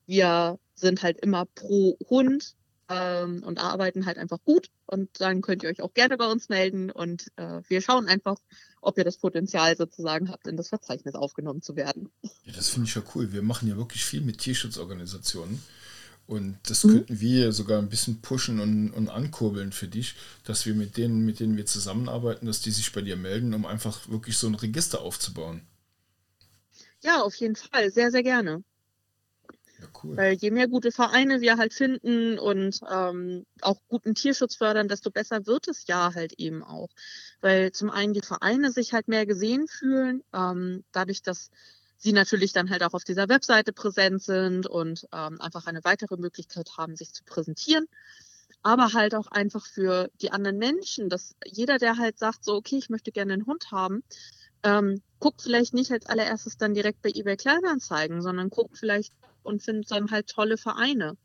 wir 0.06 0.60
sind 0.82 1.02
halt 1.02 1.18
immer 1.20 1.46
pro 1.46 1.96
Hund 2.10 2.54
ähm, 2.90 3.42
und 3.42 3.58
arbeiten 3.58 4.04
halt 4.04 4.18
einfach 4.18 4.38
gut. 4.44 4.68
Und 4.86 5.08
dann 5.20 5.40
könnt 5.40 5.62
ihr 5.62 5.70
euch 5.70 5.80
auch 5.80 5.94
gerne 5.94 6.18
bei 6.18 6.26
uns 6.26 6.48
melden 6.50 6.90
und 6.90 7.28
äh, 7.36 7.62
wir 7.68 7.80
schauen 7.80 8.08
einfach, 8.08 8.36
ob 8.82 8.98
ihr 8.98 9.04
das 9.04 9.16
Potenzial 9.16 9.76
sozusagen 9.76 10.28
habt, 10.28 10.46
in 10.46 10.56
das 10.56 10.68
Verzeichnis 10.68 11.14
aufgenommen 11.14 11.62
zu 11.62 11.76
werden. 11.76 12.10
Ja, 12.44 12.52
das 12.54 12.68
finde 12.68 12.88
ich 12.88 12.94
ja 12.94 13.02
cool. 13.14 13.32
Wir 13.32 13.42
machen 13.42 13.68
ja 13.68 13.76
wirklich 13.76 14.04
viel 14.04 14.20
mit 14.20 14.38
Tierschutzorganisationen. 14.38 15.62
Und 16.26 16.58
das 16.66 16.84
mhm. 16.84 16.90
könnten 16.90 17.20
wir 17.20 17.52
sogar 17.52 17.78
ein 17.78 17.88
bisschen 17.88 18.20
pushen 18.20 18.60
und, 18.60 18.90
und 18.92 19.08
ankurbeln 19.08 19.72
für 19.72 19.88
dich, 19.88 20.14
dass 20.44 20.66
wir 20.66 20.74
mit 20.74 20.96
denen, 20.96 21.24
mit 21.24 21.40
denen 21.40 21.56
wir 21.56 21.66
zusammenarbeiten, 21.66 22.46
dass 22.46 22.60
die 22.60 22.70
sich 22.70 22.92
bei 22.92 23.02
dir 23.02 23.16
melden, 23.16 23.54
um 23.54 23.66
einfach 23.66 24.08
wirklich 24.08 24.38
so 24.38 24.46
ein 24.46 24.54
Register 24.54 25.00
aufzubauen. 25.02 25.62
Ja, 27.02 27.22
auf 27.22 27.34
jeden 27.34 27.56
Fall. 27.56 27.90
Sehr, 27.90 28.10
sehr 28.10 28.22
gerne. 28.22 28.62
Cool. 30.02 30.16
Weil 30.16 30.34
je 30.34 30.50
mehr 30.50 30.68
gute 30.68 30.92
Vereine 30.92 31.40
wir 31.40 31.56
halt 31.56 31.74
finden 31.74 32.38
und 32.38 32.80
ähm, 32.90 33.44
auch 33.60 33.76
guten 33.88 34.14
Tierschutz 34.14 34.56
fördern, 34.56 34.88
desto 34.88 35.10
besser 35.10 35.46
wird 35.46 35.68
es 35.68 35.86
ja 35.86 36.12
halt 36.14 36.34
eben 36.38 36.62
auch. 36.62 36.88
Weil 37.40 37.72
zum 37.72 37.90
einen 37.90 38.14
die 38.14 38.22
Vereine 38.22 38.70
sich 38.70 38.92
halt 38.92 39.08
mehr 39.08 39.26
gesehen 39.26 39.66
fühlen, 39.68 40.22
ähm, 40.32 40.84
dadurch, 40.92 41.22
dass 41.22 41.50
sie 42.02 42.12
natürlich 42.12 42.52
dann 42.52 42.70
halt 42.70 42.82
auch 42.82 42.94
auf 42.94 43.04
dieser 43.04 43.28
Webseite 43.28 43.72
präsent 43.72 44.22
sind 44.22 44.66
und 44.66 45.06
ähm, 45.12 45.40
einfach 45.40 45.66
eine 45.66 45.84
weitere 45.84 46.16
Möglichkeit 46.16 46.70
haben, 46.76 46.96
sich 46.96 47.12
zu 47.12 47.22
präsentieren. 47.24 47.86
Aber 48.64 48.92
halt 48.92 49.14
auch 49.14 49.28
einfach 49.28 49.66
für 49.66 50.10
die 50.20 50.30
anderen 50.30 50.58
Menschen, 50.58 51.08
dass 51.08 51.34
jeder, 51.44 51.78
der 51.78 51.98
halt 51.98 52.18
sagt, 52.18 52.44
so, 52.44 52.54
okay, 52.54 52.76
ich 52.76 52.90
möchte 52.90 53.12
gerne 53.12 53.32
einen 53.32 53.46
Hund 53.46 53.70
haben, 53.72 54.02
ähm, 54.62 55.02
guckt 55.18 55.42
vielleicht 55.42 55.74
nicht 55.74 55.90
als 55.90 56.06
allererstes 56.06 56.56
dann 56.56 56.74
direkt 56.74 57.02
bei 57.02 57.10
eBay 57.10 57.36
Kleinanzeigen, 57.36 58.22
sondern 58.22 58.50
guckt 58.50 58.78
vielleicht 58.78 59.12
und 59.42 59.62
findet 59.62 59.90
dann 59.90 60.10
halt 60.10 60.28
tolle 60.28 60.56
Vereine. 60.56 61.16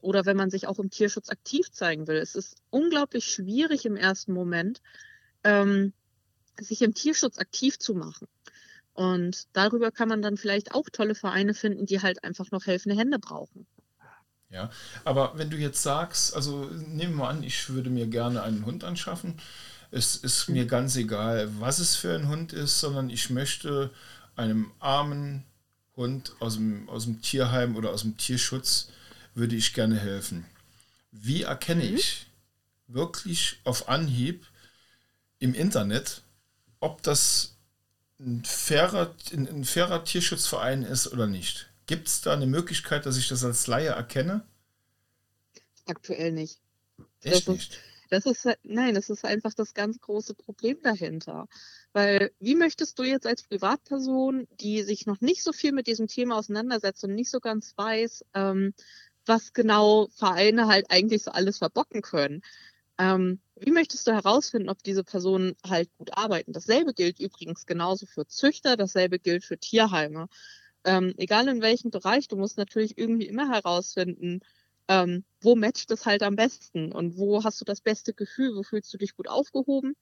Oder 0.00 0.26
wenn 0.26 0.36
man 0.36 0.50
sich 0.50 0.66
auch 0.66 0.78
im 0.78 0.90
Tierschutz 0.90 1.28
aktiv 1.28 1.70
zeigen 1.72 2.06
will. 2.06 2.18
Es 2.18 2.34
ist 2.34 2.56
unglaublich 2.70 3.26
schwierig 3.26 3.84
im 3.84 3.96
ersten 3.96 4.32
Moment, 4.32 4.80
ähm, 5.42 5.92
sich 6.60 6.82
im 6.82 6.94
Tierschutz 6.94 7.38
aktiv 7.38 7.78
zu 7.78 7.94
machen. 7.94 8.28
Und 8.92 9.46
darüber 9.52 9.90
kann 9.90 10.08
man 10.08 10.22
dann 10.22 10.36
vielleicht 10.36 10.74
auch 10.74 10.88
tolle 10.90 11.14
Vereine 11.14 11.54
finden, 11.54 11.86
die 11.86 12.02
halt 12.02 12.24
einfach 12.24 12.50
noch 12.50 12.66
helfende 12.66 12.96
Hände 12.96 13.18
brauchen. 13.18 13.66
Ja, 14.50 14.70
aber 15.04 15.32
wenn 15.36 15.50
du 15.50 15.56
jetzt 15.56 15.82
sagst, 15.82 16.34
also 16.34 16.64
nehmen 16.64 17.16
wir 17.16 17.28
an, 17.28 17.42
ich 17.42 17.68
würde 17.68 17.90
mir 17.90 18.06
gerne 18.06 18.42
einen 18.42 18.64
Hund 18.64 18.82
anschaffen, 18.82 19.40
es 19.90 20.16
ist 20.16 20.48
mir 20.48 20.66
ganz 20.66 20.96
egal, 20.96 21.48
was 21.60 21.78
es 21.78 21.96
für 21.96 22.14
ein 22.14 22.28
Hund 22.28 22.52
ist, 22.52 22.80
sondern 22.80 23.10
ich 23.10 23.30
möchte 23.30 23.90
einem 24.36 24.72
armen 24.78 25.44
Hund 25.98 26.34
aus 26.38 26.54
dem, 26.54 26.88
aus 26.88 27.04
dem 27.04 27.20
Tierheim 27.20 27.76
oder 27.76 27.90
aus 27.90 28.02
dem 28.02 28.16
Tierschutz, 28.16 28.88
würde 29.34 29.56
ich 29.56 29.74
gerne 29.74 29.98
helfen. 29.98 30.46
Wie 31.12 31.42
erkenne 31.42 31.84
mhm. 31.84 31.96
ich 31.96 32.26
wirklich 32.86 33.60
auf 33.64 33.88
Anhieb 33.88 34.46
im 35.40 35.52
Internet, 35.52 36.22
ob 36.80 37.02
das 37.02 37.56
ein 38.18 38.44
fairer, 38.44 39.14
ein, 39.32 39.48
ein 39.48 39.64
fairer 39.64 40.04
Tierschutzverein 40.04 40.82
ist 40.82 41.08
oder 41.08 41.26
nicht? 41.26 41.68
Gibt 41.86 42.08
es 42.08 42.20
da 42.20 42.32
eine 42.32 42.46
Möglichkeit, 42.46 43.04
dass 43.04 43.16
ich 43.16 43.28
das 43.28 43.44
als 43.44 43.66
Laie 43.66 43.88
erkenne? 43.88 44.42
Aktuell 45.86 46.32
nicht. 46.32 46.58
Echt 47.22 47.48
nicht? 47.48 47.78
Das 48.10 48.24
ist, 48.24 48.46
nein, 48.62 48.94
das 48.94 49.10
ist 49.10 49.24
einfach 49.24 49.52
das 49.54 49.74
ganz 49.74 50.00
große 50.00 50.34
Problem 50.34 50.78
dahinter. 50.82 51.46
Weil 51.92 52.30
wie 52.38 52.54
möchtest 52.54 52.98
du 52.98 53.02
jetzt 53.02 53.26
als 53.26 53.42
Privatperson, 53.42 54.46
die 54.60 54.82
sich 54.82 55.06
noch 55.06 55.20
nicht 55.20 55.42
so 55.42 55.52
viel 55.52 55.72
mit 55.72 55.86
diesem 55.86 56.06
Thema 56.06 56.36
auseinandersetzt 56.36 57.02
und 57.04 57.14
nicht 57.14 57.30
so 57.30 57.40
ganz 57.40 57.74
weiß, 57.76 58.24
ähm, 58.34 58.74
was 59.26 59.52
genau 59.52 60.08
Vereine 60.14 60.68
halt 60.68 60.90
eigentlich 60.90 61.22
so 61.22 61.30
alles 61.30 61.58
verbocken 61.58 62.02
können, 62.02 62.42
ähm, 62.98 63.40
wie 63.56 63.70
möchtest 63.70 64.06
du 64.06 64.12
herausfinden, 64.12 64.68
ob 64.68 64.82
diese 64.82 65.04
Personen 65.04 65.54
halt 65.66 65.88
gut 65.98 66.16
arbeiten? 66.16 66.52
Dasselbe 66.52 66.94
gilt 66.94 67.20
übrigens 67.20 67.66
genauso 67.66 68.06
für 68.06 68.26
Züchter, 68.26 68.76
dasselbe 68.76 69.18
gilt 69.18 69.44
für 69.44 69.58
Tierheime. 69.58 70.28
Ähm, 70.84 71.14
egal 71.16 71.48
in 71.48 71.62
welchem 71.62 71.90
Bereich, 71.90 72.28
du 72.28 72.36
musst 72.36 72.58
natürlich 72.58 72.98
irgendwie 72.98 73.26
immer 73.26 73.50
herausfinden, 73.50 74.40
ähm, 74.88 75.24
wo 75.40 75.54
matcht 75.54 75.90
es 75.90 76.06
halt 76.06 76.22
am 76.22 76.36
besten 76.36 76.92
und 76.92 77.18
wo 77.18 77.44
hast 77.44 77.60
du 77.60 77.64
das 77.64 77.80
beste 77.80 78.14
Gefühl, 78.14 78.56
wo 78.56 78.62
fühlst 78.62 78.92
du 78.92 78.98
dich 78.98 79.14
gut 79.16 79.28
aufgehoben 79.28 79.94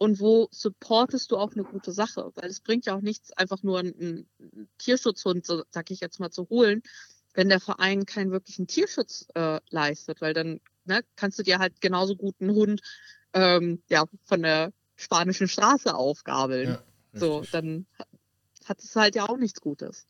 und 0.00 0.18
wo 0.18 0.48
supportest 0.50 1.30
du 1.30 1.36
auch 1.36 1.52
eine 1.52 1.62
gute 1.62 1.92
Sache, 1.92 2.32
weil 2.34 2.48
es 2.48 2.60
bringt 2.60 2.86
ja 2.86 2.96
auch 2.96 3.02
nichts, 3.02 3.34
einfach 3.34 3.62
nur 3.62 3.80
einen, 3.80 4.26
einen 4.40 4.68
Tierschutzhund, 4.78 5.44
so, 5.44 5.62
sag 5.68 5.90
ich 5.90 6.00
jetzt 6.00 6.18
mal, 6.18 6.30
zu 6.30 6.48
holen, 6.48 6.82
wenn 7.34 7.50
der 7.50 7.60
Verein 7.60 8.06
keinen 8.06 8.30
wirklichen 8.30 8.66
Tierschutz 8.66 9.26
äh, 9.34 9.60
leistet, 9.68 10.22
weil 10.22 10.32
dann 10.32 10.62
ne, 10.86 11.04
kannst 11.16 11.38
du 11.38 11.42
dir 11.42 11.58
halt 11.58 11.82
genauso 11.82 12.16
gut 12.16 12.34
einen 12.40 12.54
Hund 12.54 12.80
ähm, 13.34 13.82
ja, 13.90 14.06
von 14.24 14.40
der 14.40 14.72
spanischen 14.96 15.48
Straße 15.48 15.94
aufgabeln. 15.94 16.70
Ja, 16.70 16.82
so, 17.12 17.44
dann 17.50 17.86
hat 18.64 18.78
es 18.78 18.96
halt 18.96 19.14
ja 19.16 19.28
auch 19.28 19.36
nichts 19.36 19.60
Gutes. 19.60 20.06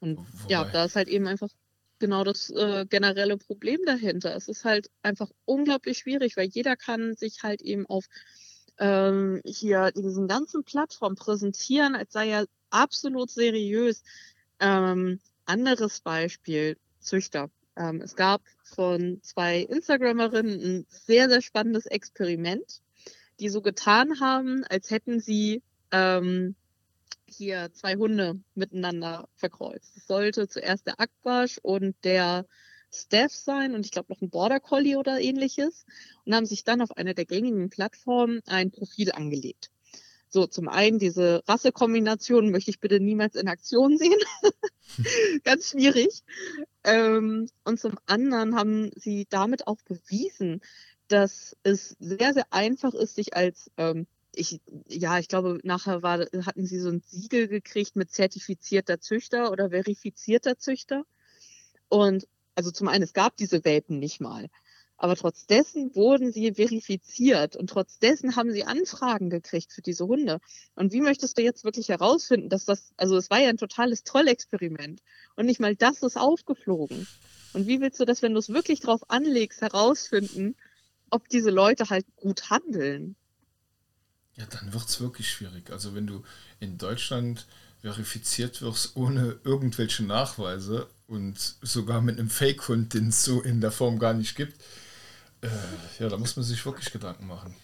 Und 0.00 0.16
Wobei. 0.16 0.52
ja, 0.54 0.64
da 0.64 0.86
ist 0.86 0.96
halt 0.96 1.08
eben 1.08 1.26
einfach 1.26 1.50
genau 1.98 2.24
das 2.24 2.50
äh, 2.50 2.86
generelle 2.88 3.36
Problem 3.36 3.80
dahinter. 3.86 4.34
Es 4.34 4.48
ist 4.48 4.64
halt 4.64 4.90
einfach 5.02 5.30
unglaublich 5.44 5.98
schwierig, 5.98 6.36
weil 6.36 6.48
jeder 6.48 6.76
kann 6.76 7.14
sich 7.14 7.42
halt 7.42 7.62
eben 7.62 7.86
auf 7.86 8.06
ähm, 8.78 9.40
hier 9.44 9.90
diesen 9.92 10.28
ganzen 10.28 10.64
Plattformen 10.64 11.16
präsentieren, 11.16 11.94
als 11.94 12.12
sei 12.12 12.30
er 12.30 12.46
absolut 12.70 13.30
seriös. 13.30 14.02
Ähm, 14.60 15.20
anderes 15.44 16.00
Beispiel, 16.00 16.76
Züchter. 17.00 17.50
Ähm, 17.76 18.00
es 18.00 18.16
gab 18.16 18.42
von 18.62 19.20
zwei 19.22 19.60
Instagrammerinnen 19.60 20.60
ein 20.60 20.86
sehr, 20.88 21.28
sehr 21.28 21.42
spannendes 21.42 21.86
Experiment, 21.86 22.80
die 23.38 23.48
so 23.48 23.60
getan 23.60 24.20
haben, 24.20 24.64
als 24.64 24.90
hätten 24.90 25.20
sie 25.20 25.62
ähm, 25.92 26.56
hier 27.28 27.70
zwei 27.72 27.96
Hunde 27.96 28.40
miteinander 28.54 29.28
verkreuzt. 29.34 29.96
Es 29.96 30.06
sollte 30.06 30.48
zuerst 30.48 30.86
der 30.86 31.00
Akbash 31.00 31.58
und 31.62 31.96
der 32.04 32.46
Steph 32.92 33.32
sein 33.32 33.74
und 33.74 33.84
ich 33.84 33.92
glaube 33.92 34.12
noch 34.12 34.22
ein 34.22 34.30
Border 34.30 34.60
Collie 34.60 34.96
oder 34.96 35.20
ähnliches 35.20 35.84
und 36.24 36.34
haben 36.34 36.46
sich 36.46 36.64
dann 36.64 36.80
auf 36.80 36.96
einer 36.96 37.14
der 37.14 37.26
gängigen 37.26 37.68
Plattformen 37.68 38.40
ein 38.46 38.70
Profil 38.70 39.12
angelegt. 39.12 39.70
So, 40.28 40.46
zum 40.46 40.68
einen 40.68 40.98
diese 40.98 41.42
Rassekombination 41.46 42.50
möchte 42.50 42.70
ich 42.70 42.80
bitte 42.80 43.00
niemals 43.00 43.36
in 43.36 43.48
Aktion 43.48 43.96
sehen. 43.96 44.18
Ganz 45.44 45.70
schwierig. 45.70 46.22
Ähm, 46.84 47.48
und 47.64 47.80
zum 47.80 47.98
anderen 48.06 48.56
haben 48.56 48.90
sie 48.96 49.26
damit 49.28 49.66
auch 49.66 49.80
bewiesen, 49.82 50.60
dass 51.08 51.56
es 51.62 51.96
sehr, 52.00 52.34
sehr 52.34 52.46
einfach 52.50 52.94
ist, 52.94 53.14
sich 53.14 53.36
als 53.36 53.70
ähm, 53.76 54.06
ich, 54.36 54.60
ja, 54.88 55.18
ich 55.18 55.28
glaube, 55.28 55.58
nachher 55.64 56.02
war, 56.02 56.26
hatten 56.44 56.66
sie 56.66 56.78
so 56.78 56.90
ein 56.90 57.00
Siegel 57.00 57.48
gekriegt 57.48 57.96
mit 57.96 58.12
zertifizierter 58.12 59.00
Züchter 59.00 59.50
oder 59.50 59.70
verifizierter 59.70 60.58
Züchter. 60.58 61.04
Und 61.88 62.28
also 62.54 62.70
zum 62.70 62.88
einen, 62.88 63.02
es 63.04 63.12
gab 63.12 63.36
diese 63.36 63.64
Welpen 63.64 63.98
nicht 63.98 64.20
mal. 64.20 64.48
Aber 64.98 65.14
trotz 65.14 65.46
dessen 65.46 65.94
wurden 65.94 66.32
sie 66.32 66.54
verifiziert 66.54 67.54
und 67.56 67.68
trotz 67.68 67.98
dessen 67.98 68.34
haben 68.34 68.50
sie 68.50 68.64
Anfragen 68.64 69.28
gekriegt 69.28 69.72
für 69.72 69.82
diese 69.82 70.06
Hunde. 70.06 70.40
Und 70.74 70.92
wie 70.92 71.02
möchtest 71.02 71.36
du 71.36 71.42
jetzt 71.42 71.64
wirklich 71.64 71.90
herausfinden, 71.90 72.48
dass 72.48 72.64
das, 72.64 72.92
also 72.96 73.16
es 73.16 73.28
war 73.28 73.38
ja 73.38 73.50
ein 73.50 73.58
totales 73.58 74.04
Trollexperiment 74.04 75.02
und 75.34 75.46
nicht 75.46 75.60
mal 75.60 75.76
das 75.76 76.02
ist 76.02 76.16
aufgeflogen. 76.16 77.06
Und 77.52 77.66
wie 77.66 77.80
willst 77.80 78.00
du 78.00 78.06
das, 78.06 78.22
wenn 78.22 78.32
du 78.32 78.38
es 78.38 78.48
wirklich 78.48 78.80
drauf 78.80 79.02
anlegst, 79.08 79.60
herausfinden, 79.60 80.56
ob 81.10 81.28
diese 81.28 81.50
Leute 81.50 81.90
halt 81.90 82.06
gut 82.16 82.48
handeln? 82.48 83.16
Ja, 84.36 84.44
dann 84.46 84.72
wird 84.72 84.88
es 84.88 85.00
wirklich 85.00 85.30
schwierig. 85.30 85.70
Also 85.70 85.94
wenn 85.94 86.06
du 86.06 86.24
in 86.60 86.78
Deutschland 86.78 87.46
verifiziert 87.80 88.62
wirst 88.62 88.96
ohne 88.96 89.38
irgendwelche 89.44 90.02
Nachweise 90.02 90.88
und 91.06 91.38
sogar 91.62 92.00
mit 92.00 92.18
einem 92.18 92.30
Fake-Hund, 92.30 92.94
den 92.94 93.08
es 93.08 93.24
so 93.24 93.42
in 93.42 93.60
der 93.60 93.70
Form 93.70 93.98
gar 93.98 94.12
nicht 94.12 94.36
gibt, 94.36 94.60
äh, 95.40 95.48
ja, 96.00 96.08
da 96.08 96.16
muss 96.16 96.36
man 96.36 96.44
sich 96.44 96.64
wirklich 96.66 96.92
Gedanken 96.92 97.26
machen. 97.26 97.54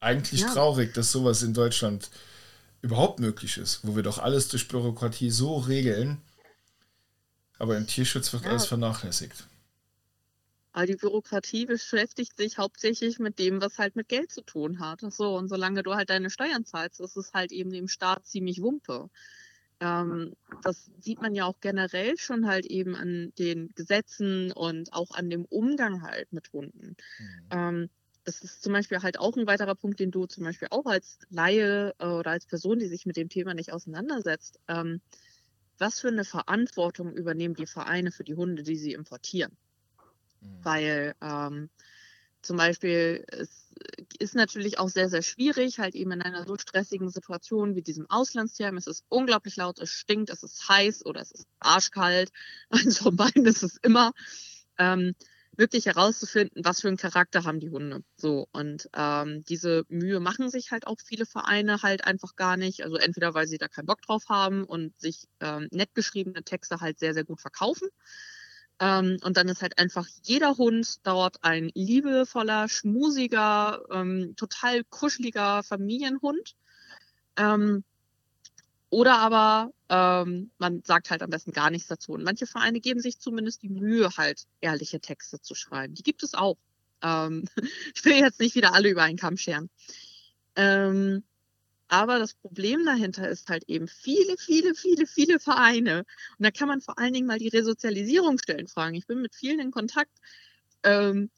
Eigentlich 0.00 0.42
ja. 0.42 0.52
traurig, 0.52 0.94
dass 0.94 1.10
sowas 1.10 1.42
in 1.42 1.54
Deutschland 1.54 2.10
überhaupt 2.82 3.18
möglich 3.18 3.58
ist, 3.58 3.80
wo 3.82 3.96
wir 3.96 4.02
doch 4.02 4.18
alles 4.18 4.48
durch 4.48 4.68
Bürokratie 4.68 5.30
so 5.30 5.56
regeln, 5.56 6.18
aber 7.58 7.76
im 7.76 7.86
Tierschutz 7.86 8.32
wird 8.32 8.44
ja. 8.44 8.50
alles 8.50 8.66
vernachlässigt. 8.66 9.47
Aber 10.78 10.86
die 10.86 10.94
Bürokratie 10.94 11.66
beschäftigt 11.66 12.36
sich 12.36 12.56
hauptsächlich 12.56 13.18
mit 13.18 13.40
dem, 13.40 13.60
was 13.60 13.78
halt 13.78 13.96
mit 13.96 14.08
Geld 14.08 14.30
zu 14.30 14.42
tun 14.42 14.78
hat. 14.78 15.00
So, 15.00 15.36
und 15.36 15.48
solange 15.48 15.82
du 15.82 15.96
halt 15.96 16.08
deine 16.08 16.30
Steuern 16.30 16.64
zahlst, 16.64 17.00
ist 17.00 17.16
es 17.16 17.32
halt 17.34 17.50
eben 17.50 17.70
dem 17.70 17.88
Staat 17.88 18.28
ziemlich 18.28 18.62
Wumpe. 18.62 19.10
Ähm, 19.80 20.36
das 20.62 20.88
sieht 21.00 21.20
man 21.20 21.34
ja 21.34 21.46
auch 21.46 21.58
generell 21.60 22.16
schon 22.16 22.46
halt 22.46 22.64
eben 22.64 22.94
an 22.94 23.32
den 23.40 23.72
Gesetzen 23.74 24.52
und 24.52 24.92
auch 24.92 25.10
an 25.10 25.30
dem 25.30 25.46
Umgang 25.46 26.02
halt 26.02 26.32
mit 26.32 26.52
Hunden. 26.52 26.94
Mhm. 27.18 27.48
Ähm, 27.50 27.90
das 28.22 28.42
ist 28.42 28.62
zum 28.62 28.72
Beispiel 28.72 29.02
halt 29.02 29.18
auch 29.18 29.36
ein 29.36 29.48
weiterer 29.48 29.74
Punkt, 29.74 29.98
den 29.98 30.12
du 30.12 30.26
zum 30.26 30.44
Beispiel 30.44 30.68
auch 30.70 30.86
als 30.86 31.18
Laie 31.28 31.92
äh, 31.98 32.06
oder 32.06 32.30
als 32.30 32.46
Person, 32.46 32.78
die 32.78 32.86
sich 32.86 33.04
mit 33.04 33.16
dem 33.16 33.30
Thema 33.30 33.52
nicht 33.52 33.72
auseinandersetzt, 33.72 34.60
ähm, 34.68 35.00
was 35.76 35.98
für 35.98 36.06
eine 36.06 36.24
Verantwortung 36.24 37.12
übernehmen 37.14 37.56
die 37.56 37.66
Vereine 37.66 38.12
für 38.12 38.22
die 38.22 38.36
Hunde, 38.36 38.62
die 38.62 38.76
sie 38.76 38.92
importieren? 38.92 39.58
Mhm. 40.40 40.64
Weil 40.64 41.14
ähm, 41.20 41.70
zum 42.42 42.56
Beispiel 42.56 43.24
es 43.28 43.68
ist 44.18 44.34
natürlich 44.34 44.78
auch 44.78 44.88
sehr, 44.88 45.08
sehr 45.08 45.22
schwierig, 45.22 45.78
halt 45.78 45.94
eben 45.94 46.12
in 46.12 46.22
einer 46.22 46.46
so 46.46 46.56
stressigen 46.56 47.10
Situation 47.10 47.74
wie 47.76 47.82
diesem 47.82 48.08
Auslandstierheim. 48.10 48.76
Es 48.76 48.86
ist 48.86 49.04
unglaublich 49.08 49.56
laut, 49.56 49.78
es 49.78 49.90
stinkt, 49.90 50.30
es 50.30 50.42
ist 50.42 50.68
heiß 50.68 51.06
oder 51.06 51.20
es 51.20 51.32
ist 51.32 51.46
arschkalt. 51.60 52.30
Also 52.70 53.12
beides 53.12 53.62
ist 53.62 53.74
es 53.74 53.76
immer. 53.82 54.12
Ähm, 54.78 55.14
wirklich 55.56 55.86
herauszufinden, 55.86 56.64
was 56.64 56.80
für 56.80 56.88
einen 56.88 56.96
Charakter 56.96 57.42
haben 57.44 57.58
die 57.58 57.70
Hunde. 57.70 58.04
So, 58.16 58.46
und 58.52 58.88
ähm, 58.94 59.42
diese 59.48 59.84
Mühe 59.88 60.20
machen 60.20 60.50
sich 60.50 60.70
halt 60.70 60.86
auch 60.86 60.98
viele 61.04 61.26
Vereine 61.26 61.82
halt 61.82 62.04
einfach 62.04 62.36
gar 62.36 62.56
nicht. 62.56 62.84
Also 62.84 62.96
entweder 62.96 63.34
weil 63.34 63.48
sie 63.48 63.58
da 63.58 63.66
keinen 63.66 63.86
Bock 63.86 64.00
drauf 64.02 64.28
haben 64.28 64.64
und 64.64 64.98
sich 65.00 65.24
ähm, 65.40 65.66
nett 65.72 65.94
geschriebene 65.94 66.44
Texte 66.44 66.80
halt 66.80 67.00
sehr, 67.00 67.12
sehr 67.12 67.24
gut 67.24 67.40
verkaufen. 67.40 67.88
Ähm, 68.80 69.18
und 69.22 69.36
dann 69.36 69.48
ist 69.48 69.62
halt 69.62 69.78
einfach 69.78 70.06
jeder 70.22 70.56
Hund 70.56 71.06
dort 71.06 71.42
ein 71.42 71.70
liebevoller, 71.74 72.68
schmusiger, 72.68 73.82
ähm, 73.90 74.34
total 74.36 74.84
kuscheliger 74.84 75.62
Familienhund. 75.62 76.54
Ähm, 77.36 77.84
oder 78.90 79.18
aber 79.18 79.72
ähm, 79.88 80.50
man 80.58 80.82
sagt 80.84 81.10
halt 81.10 81.22
am 81.22 81.30
besten 81.30 81.52
gar 81.52 81.70
nichts 81.70 81.88
dazu. 81.88 82.12
Und 82.12 82.24
manche 82.24 82.46
Vereine 82.46 82.80
geben 82.80 83.00
sich 83.00 83.18
zumindest 83.18 83.62
die 83.62 83.68
Mühe, 83.68 84.10
halt 84.16 84.44
ehrliche 84.60 85.00
Texte 85.00 85.40
zu 85.40 85.54
schreiben. 85.54 85.94
Die 85.94 86.02
gibt 86.02 86.22
es 86.22 86.34
auch. 86.34 86.56
Ähm, 87.02 87.44
ich 87.94 88.04
will 88.04 88.14
jetzt 88.14 88.40
nicht 88.40 88.54
wieder 88.54 88.74
alle 88.74 88.88
über 88.88 89.02
einen 89.02 89.18
Kamm 89.18 89.36
scheren. 89.36 89.70
Aber 91.88 92.18
das 92.18 92.34
Problem 92.34 92.84
dahinter 92.84 93.28
ist 93.28 93.48
halt 93.48 93.64
eben 93.66 93.88
viele, 93.88 94.36
viele, 94.36 94.74
viele, 94.74 95.06
viele 95.06 95.40
Vereine. 95.40 96.04
Und 96.38 96.44
da 96.44 96.50
kann 96.50 96.68
man 96.68 96.82
vor 96.82 96.98
allen 96.98 97.14
Dingen 97.14 97.26
mal 97.26 97.38
die 97.38 97.48
Resozialisierungsstellen 97.48 98.68
fragen. 98.68 98.94
Ich 98.94 99.06
bin 99.06 99.22
mit 99.22 99.34
vielen 99.34 99.58
in 99.58 99.70
Kontakt, 99.70 100.12
ähm, 100.82 101.30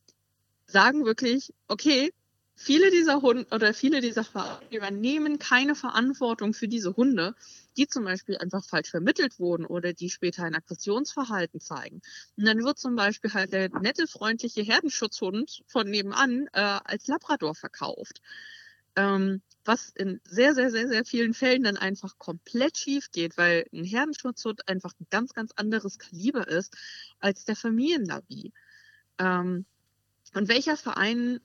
sagen 0.67 1.05
wirklich, 1.05 1.53
okay, 1.69 2.13
viele 2.57 2.91
dieser 2.91 3.23
Hunde 3.23 3.47
oder 3.53 3.73
viele 3.73 4.01
dieser 4.01 4.25
Vereine 4.25 4.61
übernehmen 4.71 5.39
keine 5.39 5.75
Verantwortung 5.75 6.53
für 6.53 6.69
diese 6.69 6.95
Hunde, 6.97 7.35
die 7.77 7.87
zum 7.87 8.05
Beispiel 8.05 8.37
einfach 8.37 8.65
falsch 8.65 8.91
vermittelt 8.91 9.39
wurden 9.39 9.65
oder 9.65 9.93
die 9.93 10.11
später 10.11 10.43
ein 10.43 10.55
Aggressionsverhalten 10.55 11.61
zeigen. 11.61 12.03
Und 12.37 12.45
dann 12.45 12.63
wird 12.65 12.79
zum 12.79 12.97
Beispiel 12.97 13.33
halt 13.33 13.53
der 13.53 13.71
nette, 13.81 14.07
freundliche 14.07 14.63
Herdenschutzhund 14.63 15.63
von 15.69 15.89
nebenan 15.89 16.49
äh, 16.53 16.81
als 16.85 17.07
Labrador 17.07 17.55
verkauft. 17.55 18.21
Ähm, 18.97 19.41
was 19.65 19.91
in 19.91 20.21
sehr, 20.25 20.55
sehr, 20.55 20.71
sehr, 20.71 20.89
sehr 20.89 21.05
vielen 21.05 21.35
Fällen 21.35 21.63
dann 21.63 21.77
einfach 21.77 22.19
komplett 22.19 22.79
schief 22.79 23.11
geht, 23.13 23.37
weil 23.37 23.67
ein 23.73 23.85
Herdenschutzhund 23.85 24.69
einfach 24.69 24.93
ein 25.01 25.07
ganz, 25.11 25.35
ganz 25.35 25.53
anderes 25.57 25.99
Kaliber 25.99 26.49
ist 26.49 26.77
als 27.19 27.45
der 27.45 27.57
Familienlabi. 27.57 28.53
Ähm, 29.19 29.67
und 30.35 30.49
welcher 30.49 30.77
Verein 30.77 31.41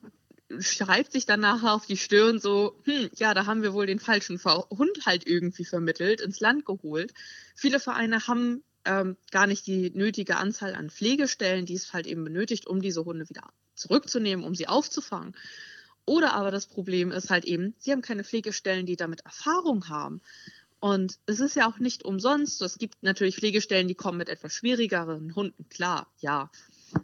schreibt 0.60 1.12
sich 1.12 1.25
dann 1.25 1.39
nachher 1.39 1.74
auf 1.74 1.86
die 1.86 1.98
Stirn 1.98 2.39
so, 2.39 2.79
hm, 2.84 3.10
ja, 3.15 3.34
da 3.34 3.45
haben 3.45 3.63
wir 3.63 3.74
wohl 3.74 3.88
den 3.88 4.00
falschen 4.00 4.39
Hund 4.43 5.05
halt 5.05 5.27
irgendwie 5.27 5.65
vermittelt, 5.65 6.22
ins 6.22 6.39
Land 6.39 6.65
geholt. 6.65 7.13
Viele 7.55 7.79
Vereine 7.79 8.27
haben 8.27 8.63
ähm, 8.86 9.17
gar 9.31 9.48
nicht 9.48 9.65
die 9.65 9.89
nötige 9.89 10.38
Anzahl 10.38 10.75
an 10.75 10.91
Pflegestellen, 10.91 11.65
die 11.65 11.74
es 11.74 11.93
halt 11.93 12.05
eben 12.05 12.24
benötigt, 12.24 12.67
um 12.67 12.81
diese 12.81 13.03
Hunde 13.03 13.27
wieder 13.27 13.50
zurückzunehmen, 13.74 14.45
um 14.45 14.53
sie 14.53 14.67
aufzufangen. 14.67 15.36
Oder 16.05 16.33
aber 16.33 16.51
das 16.51 16.67
Problem 16.67 17.12
ist 17.12 17.29
halt 17.29 17.45
eben, 17.45 17.74
sie 17.79 17.91
haben 17.91 18.01
keine 18.01 18.24
Pflegestellen, 18.24 18.85
die 18.85 18.95
damit 18.95 19.21
Erfahrung 19.21 19.89
haben. 19.89 20.21
Und 20.79 21.17
es 21.25 21.39
ist 21.39 21.55
ja 21.55 21.67
auch 21.67 21.79
nicht 21.79 22.05
umsonst. 22.05 22.62
Es 22.62 22.77
gibt 22.77 23.01
natürlich 23.01 23.38
Pflegestellen, 23.38 23.88
die 23.88 23.95
kommen 23.95 24.19
mit 24.19 24.29
etwas 24.29 24.53
schwierigeren 24.53 25.33
Hunden, 25.33 25.67
klar, 25.69 26.07
ja. 26.19 26.51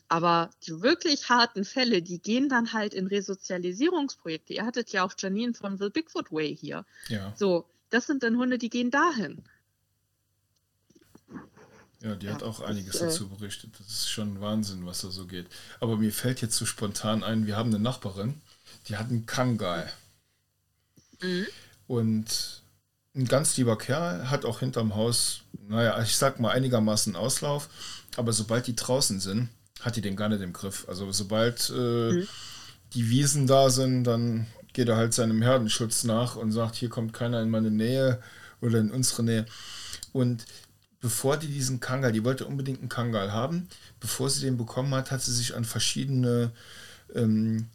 Aber 0.08 0.52
die 0.68 0.82
wirklich 0.82 1.30
harten 1.30 1.66
Fälle, 1.66 2.02
die 2.02 2.20
gehen 2.20 2.48
dann 2.48 2.74
halt 2.74 2.94
in 2.94 3.08
Resozialisierungsprojekte. 3.08 4.54
Ihr 4.54 4.66
hattet 4.66 4.92
ja 4.92 5.04
auch 5.04 5.14
Janine 5.18 5.54
von 5.54 5.78
The 5.78 5.90
Bigfoot 5.90 6.32
Way 6.32 6.56
hier. 6.56 6.86
Ja. 7.10 7.34
So, 7.36 7.66
das 7.90 8.06
sind 8.06 8.22
dann 8.24 8.38
Hunde, 8.38 8.58
die 8.58 8.70
gehen 8.70 8.92
dahin. 8.92 9.44
Ja, 12.02 12.16
die 12.16 12.28
ja, 12.28 12.34
hat 12.34 12.44
auch 12.44 12.62
einiges 12.62 12.94
das, 12.94 13.02
äh, 13.02 13.06
dazu 13.06 13.30
berichtet. 13.30 13.72
Das 13.80 13.88
ist 13.88 14.10
schon 14.10 14.42
Wahnsinn, 14.42 14.86
was 14.86 15.02
da 15.02 15.10
so 15.10 15.26
geht. 15.26 15.48
Aber 15.80 15.98
mir 15.98 16.12
fällt 16.12 16.42
jetzt 16.42 16.56
so 16.56 16.66
spontan 16.66 17.24
ein, 17.24 17.46
wir 17.46 17.58
haben 17.58 17.70
eine 17.70 17.80
Nachbarin, 17.80 18.42
die 18.88 18.98
hat 18.98 19.10
einen 19.10 19.26
Kangal. 19.26 19.92
Mhm. 21.22 21.46
Und 21.88 22.62
ein 23.16 23.26
ganz 23.26 23.58
lieber 23.58 23.78
Kerl, 23.78 24.30
hat 24.30 24.46
auch 24.46 24.60
hinterm 24.60 24.96
Haus, 24.96 25.42
naja, 25.68 26.02
ich 26.02 26.16
sag 26.16 26.40
mal 26.40 26.52
einigermaßen 26.52 27.16
Auslauf, 27.16 27.70
aber 28.16 28.34
sobald 28.34 28.68
die 28.68 28.76
draußen 28.76 29.20
sind, 29.20 29.50
hat 29.82 29.96
die 29.96 30.02
den 30.02 30.16
gar 30.16 30.30
nicht 30.30 30.42
im 30.42 30.54
Griff. 30.54 30.86
Also 30.88 31.12
sobald 31.12 31.70
äh, 31.70 32.12
mhm. 32.12 32.28
die 32.94 33.10
Wiesen 33.10 33.48
da 33.48 33.70
sind, 33.70 34.06
dann 34.06 34.48
geht 34.74 34.88
er 34.88 34.96
halt 34.96 35.14
seinem 35.14 35.42
Herdenschutz 35.42 36.04
nach 36.04 36.36
und 36.36 36.52
sagt, 36.52 36.76
hier 36.76 36.90
kommt 36.90 37.14
keiner 37.14 37.42
in 37.42 37.50
meine 37.50 37.72
Nähe 37.72 38.22
oder 38.62 38.80
in 38.80 38.92
unsere 38.92 39.24
Nähe. 39.24 39.46
Und 40.14 40.46
bevor 41.02 41.38
die 41.38 41.48
diesen 41.48 41.80
Kangal, 41.80 42.12
die 42.12 42.24
wollte 42.24 42.46
unbedingt 42.46 42.80
einen 42.80 42.90
Kangal 42.90 43.34
haben, 43.34 43.68
bevor 44.00 44.30
sie 44.30 44.42
den 44.42 44.58
bekommen 44.58 44.94
hat, 44.94 45.12
hat 45.12 45.22
sie 45.22 45.34
sich 45.34 45.56
an 45.56 45.66
verschiedene 45.66 46.52
ähm, 47.14 47.68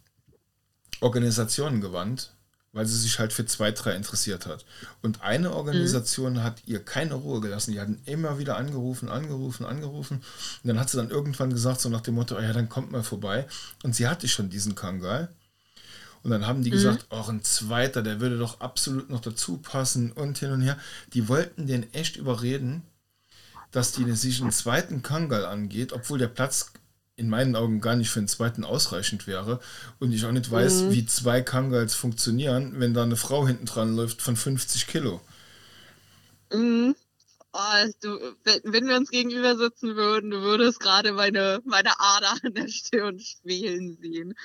Organisationen 0.99 1.81
gewandt, 1.81 2.33
weil 2.73 2.85
sie 2.85 2.97
sich 2.97 3.17
halt 3.19 3.33
für 3.33 3.45
zwei, 3.45 3.71
drei 3.71 3.95
interessiert 3.95 4.45
hat. 4.45 4.65
Und 5.01 5.21
eine 5.21 5.53
Organisation 5.53 6.33
mhm. 6.33 6.43
hat 6.43 6.61
ihr 6.65 6.83
keine 6.83 7.15
Ruhe 7.15 7.41
gelassen. 7.41 7.71
Die 7.71 7.79
hatten 7.79 8.01
immer 8.05 8.39
wieder 8.39 8.57
angerufen, 8.57 9.09
angerufen, 9.09 9.65
angerufen. 9.65 10.17
Und 10.63 10.67
dann 10.67 10.79
hat 10.79 10.89
sie 10.89 10.97
dann 10.97 11.09
irgendwann 11.09 11.49
gesagt, 11.49 11.81
so 11.81 11.89
nach 11.89 12.01
dem 12.01 12.15
Motto, 12.15 12.37
oh 12.37 12.41
ja, 12.41 12.53
dann 12.53 12.69
kommt 12.69 12.91
mal 12.91 13.03
vorbei. 13.03 13.47
Und 13.83 13.95
sie 13.95 14.07
hatte 14.07 14.27
schon 14.27 14.49
diesen 14.49 14.75
Kangal. 14.75 15.29
Und 16.23 16.31
dann 16.31 16.45
haben 16.45 16.63
die 16.63 16.69
mhm. 16.69 16.75
gesagt, 16.75 17.07
auch 17.09 17.29
ein 17.29 17.43
zweiter, 17.43 18.03
der 18.03 18.19
würde 18.19 18.37
doch 18.37 18.59
absolut 18.59 19.09
noch 19.09 19.21
dazu 19.21 19.57
passen 19.57 20.11
und 20.11 20.37
hin 20.37 20.51
und 20.51 20.61
her. 20.61 20.77
Die 21.13 21.27
wollten 21.27 21.67
den 21.67 21.91
echt 21.93 22.17
überreden, 22.17 22.83
dass 23.71 23.91
die 23.91 24.09
sich 24.13 24.41
einen 24.41 24.51
zweiten 24.51 25.01
Kangal 25.01 25.45
angeht, 25.45 25.93
obwohl 25.93 26.19
der 26.19 26.27
Platz 26.27 26.73
in 27.17 27.29
meinen 27.29 27.55
Augen 27.55 27.81
gar 27.81 27.95
nicht 27.95 28.09
für 28.09 28.19
einen 28.19 28.27
zweiten 28.27 28.63
ausreichend 28.63 29.27
wäre 29.27 29.59
und 29.99 30.13
ich 30.13 30.23
auch 30.25 30.31
nicht 30.31 30.49
weiß, 30.49 30.83
mhm. 30.83 30.91
wie 30.91 31.05
zwei 31.07 31.41
Kangals 31.41 31.95
funktionieren, 31.95 32.73
wenn 32.77 32.93
da 32.93 33.03
eine 33.03 33.15
Frau 33.15 33.45
hinten 33.45 33.65
dran 33.65 33.95
läuft 33.95 34.21
von 34.21 34.35
50 34.35 34.87
Kilo. 34.87 35.19
Mhm. 36.53 36.95
Oh, 37.69 37.91
du, 38.01 38.35
wenn 38.63 38.87
wir 38.87 38.95
uns 38.95 39.09
gegenüber 39.09 39.57
sitzen 39.57 39.95
würden, 39.95 40.31
du 40.31 40.41
würdest 40.41 40.79
gerade 40.79 41.11
meine, 41.11 41.59
meine 41.65 41.99
Ader 41.99 42.33
an 42.43 42.53
der 42.53 42.67
Stirn 42.69 43.19
schwelen 43.19 43.97
sehen. 44.01 44.35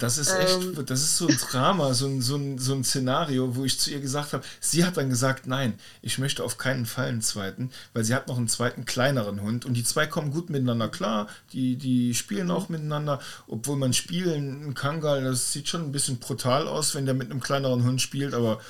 Das 0.00 0.18
ist 0.18 0.30
echt, 0.30 0.60
ähm. 0.60 0.86
das 0.86 1.02
ist 1.02 1.16
so 1.18 1.28
ein 1.28 1.36
Drama, 1.36 1.94
so 1.94 2.06
ein, 2.06 2.20
so, 2.20 2.36
ein, 2.36 2.58
so 2.58 2.74
ein 2.74 2.82
Szenario, 2.82 3.54
wo 3.54 3.64
ich 3.64 3.78
zu 3.78 3.90
ihr 3.90 4.00
gesagt 4.00 4.32
habe, 4.32 4.44
sie 4.60 4.84
hat 4.84 4.96
dann 4.96 5.08
gesagt, 5.08 5.46
nein, 5.46 5.78
ich 6.02 6.18
möchte 6.18 6.42
auf 6.42 6.58
keinen 6.58 6.86
Fall 6.86 7.08
einen 7.08 7.22
zweiten, 7.22 7.70
weil 7.92 8.04
sie 8.04 8.14
hat 8.14 8.28
noch 8.28 8.38
einen 8.38 8.48
zweiten 8.48 8.86
kleineren 8.86 9.42
Hund 9.42 9.66
und 9.66 9.74
die 9.74 9.84
zwei 9.84 10.06
kommen 10.06 10.32
gut 10.32 10.50
miteinander 10.50 10.88
klar, 10.88 11.28
die, 11.52 11.76
die 11.76 12.14
spielen 12.14 12.50
auch 12.50 12.68
miteinander, 12.68 13.20
obwohl 13.46 13.76
man 13.76 13.92
spielen, 13.92 14.68
ein 14.68 14.74
Kangal, 14.74 15.22
das 15.22 15.52
sieht 15.52 15.68
schon 15.68 15.82
ein 15.82 15.92
bisschen 15.92 16.18
brutal 16.18 16.66
aus, 16.66 16.94
wenn 16.94 17.04
der 17.04 17.14
mit 17.14 17.30
einem 17.30 17.40
kleineren 17.40 17.84
Hund 17.84 18.00
spielt, 18.00 18.34
aber 18.34 18.60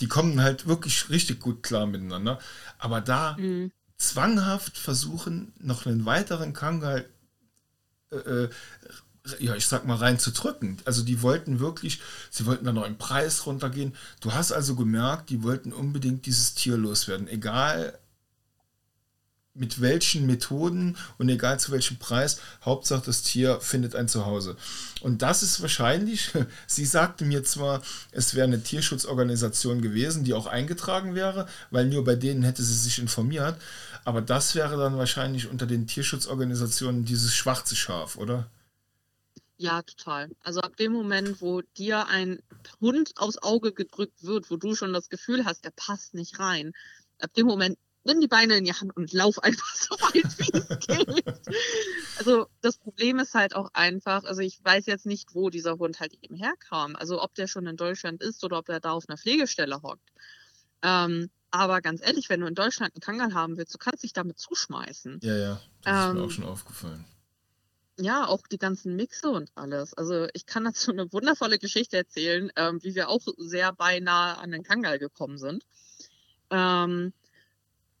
die 0.00 0.08
kommen 0.08 0.42
halt 0.42 0.66
wirklich 0.66 1.08
richtig 1.10 1.40
gut 1.40 1.62
klar 1.62 1.86
miteinander. 1.86 2.38
Aber 2.78 3.00
da 3.00 3.36
mhm. 3.38 3.72
zwanghaft 3.96 4.76
versuchen, 4.78 5.52
noch 5.58 5.86
einen 5.86 6.06
weiteren 6.06 6.52
Kangal, 6.52 7.06
äh, 8.10 8.16
äh, 8.16 8.48
ja, 9.40 9.56
ich 9.56 9.66
sag 9.66 9.86
mal, 9.86 9.96
reinzudrücken. 9.96 10.78
Also 10.84 11.02
die 11.02 11.22
wollten 11.22 11.58
wirklich, 11.58 12.00
sie 12.30 12.46
wollten 12.46 12.64
da 12.64 12.72
noch 12.72 12.86
im 12.86 12.98
Preis 12.98 13.46
runtergehen. 13.46 13.94
Du 14.20 14.32
hast 14.32 14.52
also 14.52 14.76
gemerkt, 14.76 15.30
die 15.30 15.42
wollten 15.42 15.72
unbedingt 15.72 16.26
dieses 16.26 16.54
Tier 16.54 16.76
loswerden. 16.76 17.26
Egal 17.28 17.98
mit 19.56 19.80
welchen 19.80 20.26
Methoden 20.26 20.96
und 21.18 21.28
egal 21.28 21.58
zu 21.58 21.72
welchem 21.72 21.98
Preis, 21.98 22.40
Hauptsache 22.64 23.04
das 23.06 23.22
Tier 23.22 23.60
findet 23.60 23.94
ein 23.94 24.08
Zuhause. 24.08 24.56
Und 25.00 25.22
das 25.22 25.42
ist 25.42 25.60
wahrscheinlich, 25.60 26.30
sie 26.66 26.84
sagte 26.84 27.24
mir 27.24 27.44
zwar, 27.44 27.82
es 28.12 28.34
wäre 28.34 28.46
eine 28.46 28.62
Tierschutzorganisation 28.62 29.82
gewesen, 29.82 30.24
die 30.24 30.34
auch 30.34 30.46
eingetragen 30.46 31.14
wäre, 31.14 31.46
weil 31.70 31.86
nur 31.86 32.04
bei 32.04 32.16
denen 32.16 32.42
hätte 32.42 32.62
sie 32.62 32.74
sich 32.74 32.98
informiert, 32.98 33.56
aber 34.04 34.22
das 34.22 34.54
wäre 34.54 34.76
dann 34.76 34.98
wahrscheinlich 34.98 35.48
unter 35.48 35.66
den 35.66 35.86
Tierschutzorganisationen 35.86 37.04
dieses 37.04 37.34
schwarze 37.34 37.74
Schaf, 37.74 38.16
oder? 38.16 38.48
Ja, 39.58 39.82
total. 39.82 40.30
Also 40.42 40.60
ab 40.60 40.76
dem 40.76 40.92
Moment, 40.92 41.40
wo 41.40 41.62
dir 41.78 42.06
ein 42.08 42.42
Hund 42.80 43.14
aufs 43.16 43.38
Auge 43.38 43.72
gedrückt 43.72 44.22
wird, 44.22 44.50
wo 44.50 44.56
du 44.56 44.74
schon 44.74 44.92
das 44.92 45.08
Gefühl 45.08 45.46
hast, 45.46 45.64
der 45.64 45.70
passt 45.70 46.12
nicht 46.12 46.38
rein, 46.38 46.72
ab 47.18 47.32
dem 47.34 47.46
Moment 47.46 47.78
nimm 48.06 48.20
die 48.20 48.28
Beine 48.28 48.56
in 48.56 48.64
die 48.64 48.72
Hand 48.72 48.96
und 48.96 49.12
lauf 49.12 49.42
einfach 49.42 49.74
so 49.74 49.94
weit, 50.00 50.38
wie 50.38 50.58
es 50.58 50.86
geht. 50.86 51.24
Also 52.18 52.46
das 52.62 52.78
Problem 52.78 53.18
ist 53.18 53.34
halt 53.34 53.54
auch 53.54 53.70
einfach, 53.74 54.24
also 54.24 54.40
ich 54.40 54.64
weiß 54.64 54.86
jetzt 54.86 55.06
nicht, 55.06 55.34
wo 55.34 55.50
dieser 55.50 55.78
Hund 55.78 56.00
halt 56.00 56.14
eben 56.22 56.36
herkam. 56.36 56.96
Also 56.96 57.22
ob 57.22 57.34
der 57.34 57.46
schon 57.46 57.66
in 57.66 57.76
Deutschland 57.76 58.22
ist 58.22 58.42
oder 58.44 58.58
ob 58.58 58.68
er 58.68 58.80
da 58.80 58.92
auf 58.92 59.08
einer 59.08 59.18
Pflegestelle 59.18 59.82
hockt. 59.82 60.10
Ähm, 60.82 61.30
aber 61.50 61.80
ganz 61.80 62.00
ehrlich, 62.02 62.28
wenn 62.28 62.40
du 62.40 62.46
in 62.46 62.54
Deutschland 62.54 62.94
einen 62.94 63.00
Kangal 63.00 63.34
haben 63.34 63.56
willst, 63.56 63.74
du 63.74 63.78
kannst 63.78 64.02
dich 64.02 64.12
damit 64.12 64.38
zuschmeißen. 64.38 65.20
Ja, 65.22 65.36
ja, 65.36 65.60
das 65.82 66.06
ähm, 66.06 66.10
ist 66.10 66.14
mir 66.14 66.20
auch 66.20 66.24
ähm, 66.24 66.30
schon 66.30 66.44
aufgefallen. 66.44 67.04
Ja, 67.98 68.26
auch 68.26 68.46
die 68.46 68.58
ganzen 68.58 68.94
Mixe 68.94 69.30
und 69.30 69.50
alles. 69.54 69.94
Also 69.94 70.28
ich 70.34 70.44
kann 70.44 70.64
dazu 70.64 70.90
eine 70.90 71.10
wundervolle 71.12 71.58
Geschichte 71.58 71.96
erzählen, 71.96 72.52
ähm, 72.56 72.82
wie 72.82 72.94
wir 72.94 73.08
auch 73.08 73.22
sehr 73.38 73.72
beinahe 73.72 74.36
an 74.36 74.50
den 74.50 74.64
Kangal 74.64 74.98
gekommen 74.98 75.38
sind. 75.38 75.64
Ähm, 76.50 77.14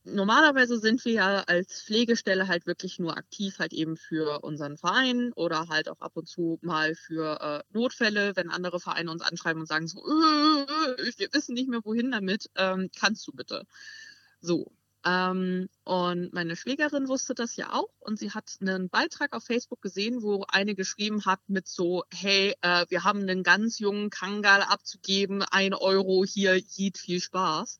normalerweise 0.06 0.78
sind 0.78 1.04
wir 1.04 1.12
ja 1.12 1.42
als 1.46 1.82
Pflegestelle 1.82 2.48
halt 2.48 2.66
wirklich 2.66 2.98
nur 2.98 3.16
aktiv 3.16 3.58
halt 3.58 3.72
eben 3.72 3.96
für 3.96 4.42
unseren 4.42 4.76
Verein 4.76 5.32
oder 5.34 5.68
halt 5.68 5.88
auch 5.88 6.00
ab 6.00 6.12
und 6.14 6.28
zu 6.28 6.58
mal 6.62 6.94
für 6.94 7.40
äh, 7.40 7.76
Notfälle, 7.76 8.34
wenn 8.36 8.50
andere 8.50 8.80
Vereine 8.80 9.10
uns 9.10 9.22
anschreiben 9.22 9.60
und 9.60 9.66
sagen 9.66 9.88
so, 9.88 9.98
äh, 9.98 11.12
wir 11.16 11.28
wissen 11.32 11.54
nicht 11.54 11.68
mehr 11.68 11.84
wohin 11.84 12.10
damit, 12.10 12.50
ähm, 12.56 12.90
kannst 12.98 13.26
du 13.26 13.32
bitte. 13.32 13.64
So. 14.40 14.72
Ähm, 15.04 15.68
und 15.84 16.32
meine 16.32 16.56
Schwägerin 16.56 17.06
wusste 17.06 17.34
das 17.34 17.54
ja 17.54 17.72
auch 17.72 17.90
und 18.00 18.18
sie 18.18 18.32
hat 18.32 18.56
einen 18.60 18.88
Beitrag 18.88 19.34
auf 19.34 19.44
Facebook 19.44 19.80
gesehen, 19.80 20.22
wo 20.22 20.44
eine 20.48 20.74
geschrieben 20.74 21.24
hat 21.26 21.40
mit 21.48 21.68
so, 21.68 22.04
hey, 22.12 22.54
äh, 22.62 22.86
wir 22.88 23.04
haben 23.04 23.20
einen 23.20 23.44
ganz 23.44 23.78
jungen 23.78 24.10
Kangal 24.10 24.62
abzugeben, 24.62 25.42
ein 25.42 25.74
Euro 25.74 26.24
hier, 26.24 26.56
Jeet, 26.56 26.98
viel 26.98 27.20
Spaß. 27.20 27.78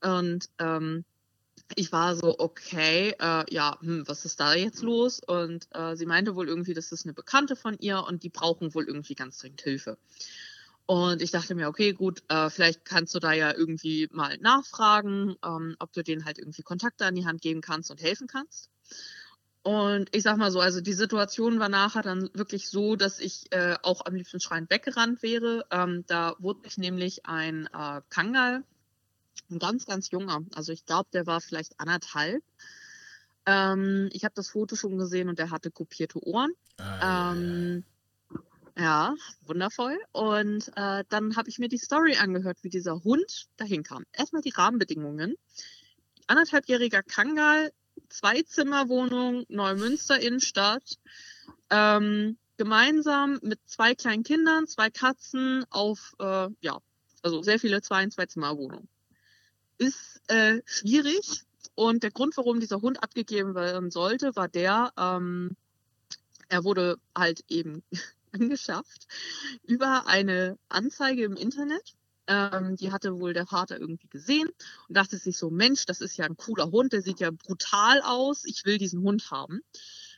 Und 0.00 0.48
ähm, 0.58 1.04
ich 1.74 1.92
war 1.92 2.14
so, 2.14 2.38
okay, 2.38 3.14
äh, 3.18 3.44
ja, 3.52 3.78
hm, 3.80 4.04
was 4.06 4.24
ist 4.24 4.40
da 4.40 4.54
jetzt 4.54 4.82
los? 4.82 5.20
Und 5.20 5.68
äh, 5.72 5.96
sie 5.96 6.06
meinte 6.06 6.36
wohl 6.36 6.48
irgendwie, 6.48 6.74
das 6.74 6.92
ist 6.92 7.04
eine 7.04 7.14
Bekannte 7.14 7.56
von 7.56 7.76
ihr 7.78 8.04
und 8.04 8.22
die 8.22 8.28
brauchen 8.28 8.74
wohl 8.74 8.86
irgendwie 8.86 9.14
ganz 9.14 9.38
dringend 9.38 9.62
Hilfe. 9.62 9.98
Und 10.86 11.20
ich 11.20 11.32
dachte 11.32 11.56
mir, 11.56 11.68
okay, 11.68 11.92
gut, 11.92 12.22
äh, 12.28 12.48
vielleicht 12.48 12.84
kannst 12.84 13.14
du 13.14 13.18
da 13.18 13.32
ja 13.32 13.52
irgendwie 13.52 14.08
mal 14.12 14.38
nachfragen, 14.38 15.34
ähm, 15.44 15.74
ob 15.80 15.92
du 15.92 16.04
denen 16.04 16.24
halt 16.24 16.38
irgendwie 16.38 16.62
Kontakte 16.62 17.04
an 17.06 17.16
die 17.16 17.26
Hand 17.26 17.42
geben 17.42 17.60
kannst 17.60 17.90
und 17.90 18.00
helfen 18.00 18.28
kannst. 18.28 18.70
Und 19.64 20.14
ich 20.14 20.22
sag 20.22 20.36
mal 20.36 20.52
so, 20.52 20.60
also 20.60 20.80
die 20.80 20.92
Situation 20.92 21.58
war 21.58 21.68
nachher 21.68 22.02
dann 22.02 22.30
wirklich 22.34 22.68
so, 22.68 22.94
dass 22.94 23.18
ich 23.18 23.52
äh, 23.52 23.74
auch 23.82 24.06
am 24.06 24.14
liebsten 24.14 24.38
schreiend 24.38 24.70
weggerannt 24.70 25.24
wäre. 25.24 25.66
Ähm, 25.72 26.04
da 26.06 26.36
wurde 26.38 26.60
ich 26.62 26.78
nämlich 26.78 27.26
ein 27.26 27.68
äh, 27.76 28.00
Kangal 28.08 28.62
ein 29.50 29.58
ganz, 29.58 29.86
ganz 29.86 30.10
junger. 30.10 30.42
Also 30.54 30.72
ich 30.72 30.84
glaube, 30.84 31.08
der 31.12 31.26
war 31.26 31.40
vielleicht 31.40 31.78
anderthalb. 31.78 32.42
Ähm, 33.46 34.08
ich 34.12 34.24
habe 34.24 34.34
das 34.34 34.50
Foto 34.50 34.76
schon 34.76 34.98
gesehen 34.98 35.28
und 35.28 35.38
der 35.38 35.50
hatte 35.50 35.70
kopierte 35.70 36.22
Ohren. 36.26 36.52
Ah, 36.78 37.32
ähm, 37.32 37.84
ja, 38.76 39.14
wundervoll. 39.46 39.98
Und 40.12 40.68
äh, 40.76 41.04
dann 41.08 41.36
habe 41.36 41.48
ich 41.48 41.58
mir 41.58 41.68
die 41.68 41.78
Story 41.78 42.16
angehört, 42.16 42.58
wie 42.62 42.68
dieser 42.68 43.02
Hund 43.04 43.46
dahin 43.56 43.84
kam. 43.84 44.04
Erstmal 44.12 44.42
die 44.42 44.50
Rahmenbedingungen. 44.50 45.36
Anderthalbjähriger 46.26 47.02
Kangal, 47.02 47.72
Zwei-Zimmer-Wohnung, 48.08 49.46
Neumünster 49.48 50.20
Innenstadt. 50.20 50.98
Ähm, 51.70 52.36
gemeinsam 52.58 53.38
mit 53.42 53.60
zwei 53.66 53.94
kleinen 53.94 54.24
Kindern, 54.24 54.66
zwei 54.66 54.90
Katzen 54.90 55.64
auf, 55.70 56.14
äh, 56.18 56.48
ja, 56.60 56.78
also 57.22 57.42
sehr 57.42 57.58
viele 57.58 57.80
Zwei- 57.80 58.04
und 58.04 58.12
Zwei-Zimmer-Wohnungen 58.12 58.88
ist 59.78 60.20
äh, 60.28 60.60
schwierig. 60.64 61.42
Und 61.74 62.02
der 62.02 62.10
Grund, 62.10 62.36
warum 62.36 62.60
dieser 62.60 62.80
Hund 62.80 63.02
abgegeben 63.02 63.54
werden 63.54 63.90
sollte, 63.90 64.34
war 64.34 64.48
der, 64.48 64.92
ähm, 64.96 65.56
er 66.48 66.64
wurde 66.64 66.96
halt 67.14 67.44
eben 67.48 67.82
angeschafft 68.32 69.06
über 69.62 70.06
eine 70.06 70.58
Anzeige 70.68 71.24
im 71.24 71.36
Internet. 71.36 71.94
Ähm, 72.28 72.76
die 72.76 72.90
hatte 72.90 73.20
wohl 73.20 73.34
der 73.34 73.46
Vater 73.46 73.78
irgendwie 73.78 74.08
gesehen 74.08 74.48
und 74.88 74.96
dachte 74.96 75.16
sich 75.16 75.38
so, 75.38 75.50
Mensch, 75.50 75.84
das 75.86 76.00
ist 76.00 76.16
ja 76.16 76.24
ein 76.24 76.36
cooler 76.36 76.72
Hund, 76.72 76.92
der 76.92 77.02
sieht 77.02 77.20
ja 77.20 77.30
brutal 77.30 78.00
aus, 78.02 78.44
ich 78.44 78.64
will 78.64 78.78
diesen 78.78 79.02
Hund 79.02 79.30
haben 79.30 79.60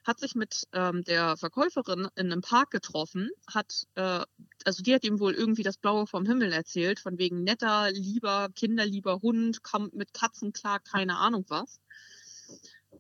hat 0.05 0.21
sich 0.21 0.35
mit 0.35 0.65
ähm, 0.73 1.05
der 1.05 1.37
Verkäuferin 1.37 2.09
in 2.17 2.33
einem 2.33 2.41
Park 2.41 2.71
getroffen, 2.71 3.31
hat, 3.53 3.87
äh, 3.95 4.25
also 4.65 4.83
die 4.83 4.95
hat 4.95 5.05
ihm 5.05 5.21
wohl 5.21 5.35
irgendwie 5.35 5.63
das 5.63 5.77
Blaue 5.79 6.07
vom 6.07 6.27
Himmel 6.27 6.53
erzählt, 6.53 7.01
von 7.01 7.19
wegen 7.19 7.45
netter, 7.45 7.91
lieber, 7.93 8.49
kinderlieber 8.55 9.21
Hund, 9.23 9.63
kommt 9.63 9.95
mit 9.95 10.15
Katzen 10.15 10.53
klar, 10.53 10.81
keine 10.81 11.17
Ahnung 11.19 11.45
was. 11.49 11.81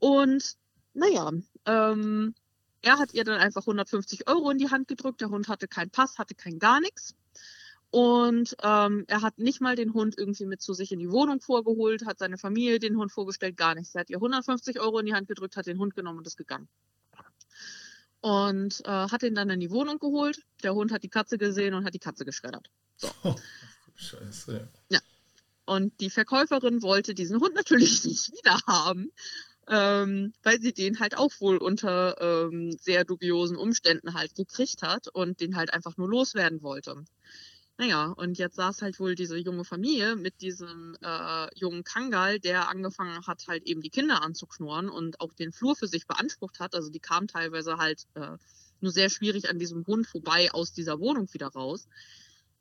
Und 0.00 0.56
naja, 0.94 1.30
ähm, 1.66 2.34
er 2.82 2.98
hat 2.98 3.12
ihr 3.14 3.24
dann 3.24 3.40
einfach 3.40 3.62
150 3.62 4.28
Euro 4.28 4.50
in 4.50 4.58
die 4.58 4.70
Hand 4.70 4.88
gedrückt. 4.88 5.20
Der 5.20 5.30
Hund 5.30 5.48
hatte 5.48 5.68
keinen 5.68 5.90
Pass, 5.90 6.18
hatte 6.18 6.34
kein 6.34 6.58
gar 6.58 6.80
nichts. 6.80 7.14
Und 7.90 8.54
ähm, 8.62 9.04
er 9.08 9.22
hat 9.22 9.38
nicht 9.38 9.60
mal 9.60 9.74
den 9.74 9.94
Hund 9.94 10.14
irgendwie 10.18 10.44
mit 10.44 10.60
zu 10.60 10.74
sich 10.74 10.92
in 10.92 10.98
die 10.98 11.10
Wohnung 11.10 11.40
vorgeholt, 11.40 12.04
hat 12.04 12.18
seine 12.18 12.36
Familie 12.36 12.78
den 12.78 12.98
Hund 12.98 13.10
vorgestellt, 13.10 13.56
gar 13.56 13.74
nichts. 13.74 13.94
Er 13.94 14.02
hat 14.02 14.10
ihr 14.10 14.18
150 14.18 14.78
Euro 14.80 14.98
in 14.98 15.06
die 15.06 15.14
Hand 15.14 15.26
gedrückt, 15.28 15.56
hat 15.56 15.66
den 15.66 15.78
Hund 15.78 15.94
genommen 15.94 16.18
und 16.18 16.26
ist 16.26 16.36
gegangen 16.36 16.68
und 18.20 18.80
äh, 18.84 18.88
hat 18.88 19.22
ihn 19.22 19.34
dann 19.34 19.50
in 19.50 19.60
die 19.60 19.70
Wohnung 19.70 19.98
geholt. 19.98 20.42
Der 20.62 20.74
Hund 20.74 20.92
hat 20.92 21.02
die 21.02 21.08
Katze 21.08 21.38
gesehen 21.38 21.74
und 21.74 21.84
hat 21.84 21.94
die 21.94 21.98
Katze 21.98 22.24
geschreddert. 22.24 22.70
So. 22.96 23.08
Oh, 23.24 23.34
Scheiße. 24.00 24.68
Ja. 24.90 25.00
Und 25.64 26.00
die 26.00 26.10
Verkäuferin 26.10 26.82
wollte 26.82 27.14
diesen 27.14 27.40
Hund 27.40 27.54
natürlich 27.54 28.04
nicht 28.04 28.32
wieder 28.32 28.58
haben, 28.66 29.10
ähm, 29.66 30.32
weil 30.44 30.60
sie 30.60 30.72
den 30.72 31.00
halt 31.00 31.16
auch 31.16 31.32
wohl 31.40 31.56
unter 31.56 32.16
ähm, 32.20 32.70
sehr 32.80 33.04
dubiosen 33.04 33.56
Umständen 33.56 34.14
halt 34.14 34.36
gekriegt 34.36 34.82
hat 34.82 35.08
und 35.08 35.40
den 35.40 35.56
halt 35.56 35.74
einfach 35.74 35.96
nur 35.96 36.08
loswerden 36.08 36.62
wollte. 36.62 37.04
Naja, 37.80 38.06
und 38.06 38.38
jetzt 38.38 38.56
saß 38.56 38.82
halt 38.82 38.98
wohl 38.98 39.14
diese 39.14 39.36
junge 39.36 39.64
Familie 39.64 40.16
mit 40.16 40.40
diesem 40.40 40.96
äh, 41.00 41.46
jungen 41.54 41.84
Kangal, 41.84 42.40
der 42.40 42.68
angefangen 42.68 43.24
hat, 43.24 43.46
halt 43.46 43.62
eben 43.66 43.82
die 43.82 43.90
Kinder 43.90 44.20
anzuknurren 44.22 44.88
und 44.88 45.20
auch 45.20 45.32
den 45.32 45.52
Flur 45.52 45.76
für 45.76 45.86
sich 45.86 46.04
beansprucht 46.08 46.58
hat. 46.58 46.74
Also 46.74 46.90
die 46.90 46.98
kamen 46.98 47.28
teilweise 47.28 47.76
halt 47.76 48.08
äh, 48.14 48.36
nur 48.80 48.90
sehr 48.90 49.10
schwierig 49.10 49.48
an 49.48 49.60
diesem 49.60 49.86
Hund 49.86 50.08
vorbei 50.08 50.50
aus 50.50 50.72
dieser 50.72 50.98
Wohnung 50.98 51.32
wieder 51.32 51.46
raus. 51.46 51.86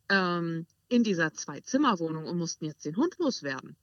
Ähm, 0.10 0.67
in 0.88 1.03
dieser 1.03 1.34
Zwei-Zimmer-Wohnung 1.34 2.25
und 2.25 2.38
mussten 2.38 2.65
jetzt 2.65 2.86
den 2.86 2.95
Hund 2.95 3.17
loswerden. 3.17 3.75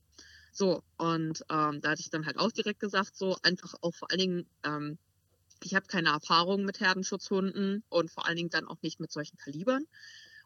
So, 0.53 0.85
und 0.99 1.45
ähm, 1.51 1.81
da 1.81 1.91
hatte 1.91 2.01
ich 2.01 2.11
dann 2.11 2.27
halt 2.27 2.39
auch 2.39 2.53
direkt 2.53 2.79
gesagt, 2.79 3.17
so 3.17 3.37
einfach 3.43 3.75
auch 3.81 3.93
vor 3.93 4.09
allen 4.13 4.21
Dingen, 4.21 4.47
ähm, 4.63 4.99
ich 5.65 5.75
habe 5.75 5.87
keine 5.87 6.11
Erfahrung 6.11 6.65
mit 6.65 6.79
Herdenschutzhunden 6.79 7.83
und 7.89 8.13
vor 8.13 8.25
allen 8.27 8.37
Dingen 8.37 8.51
dann 8.51 8.69
auch 8.69 8.81
nicht 8.83 9.01
mit 9.01 9.11
solchen 9.11 9.37
Kalibern. 9.37 9.85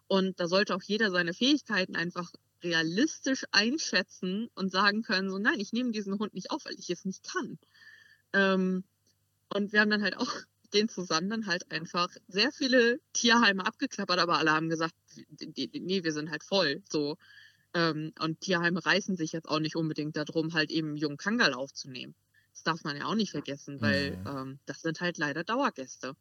Und 0.08 0.40
da 0.40 0.48
sollte 0.48 0.74
auch 0.74 0.82
jeder 0.82 1.10
seine 1.10 1.34
Fähigkeiten 1.34 1.94
einfach 1.94 2.32
realistisch 2.62 3.44
einschätzen 3.52 4.48
und 4.54 4.72
sagen 4.72 5.02
können, 5.02 5.30
so 5.30 5.38
nein, 5.38 5.60
ich 5.60 5.72
nehme 5.72 5.92
diesen 5.92 6.18
Hund 6.18 6.34
nicht 6.34 6.50
auf, 6.50 6.64
weil 6.64 6.74
ich 6.78 6.90
es 6.90 7.04
nicht 7.04 7.24
kann. 7.24 7.58
Ähm, 8.32 8.84
und 9.54 9.72
wir 9.72 9.80
haben 9.80 9.90
dann 9.90 10.02
halt 10.02 10.16
auch 10.16 10.32
den 10.74 10.88
zusammen 10.88 11.30
dann 11.30 11.46
halt 11.46 11.70
einfach 11.70 12.10
sehr 12.26 12.52
viele 12.52 13.00
Tierheime 13.14 13.64
abgeklappert, 13.64 14.18
aber 14.18 14.38
alle 14.38 14.52
haben 14.52 14.68
gesagt, 14.68 14.94
nee, 15.40 16.04
wir 16.04 16.12
sind 16.12 16.30
halt 16.30 16.42
voll. 16.42 16.82
So. 16.90 17.16
Ähm, 17.74 18.12
und 18.18 18.40
Tierheime 18.40 18.84
reißen 18.84 19.16
sich 19.16 19.32
jetzt 19.32 19.48
auch 19.48 19.60
nicht 19.60 19.76
unbedingt 19.76 20.16
darum, 20.16 20.52
halt 20.52 20.70
eben 20.70 20.96
jungen 20.96 21.16
Kangal 21.16 21.54
aufzunehmen. 21.54 22.14
Das 22.52 22.64
darf 22.64 22.84
man 22.84 22.96
ja 22.96 23.06
auch 23.06 23.14
nicht 23.14 23.30
vergessen, 23.30 23.80
weil 23.80 24.22
ähm, 24.26 24.58
das 24.66 24.82
sind 24.82 25.00
halt 25.00 25.16
leider 25.16 25.44
Dauergäste. 25.44 26.14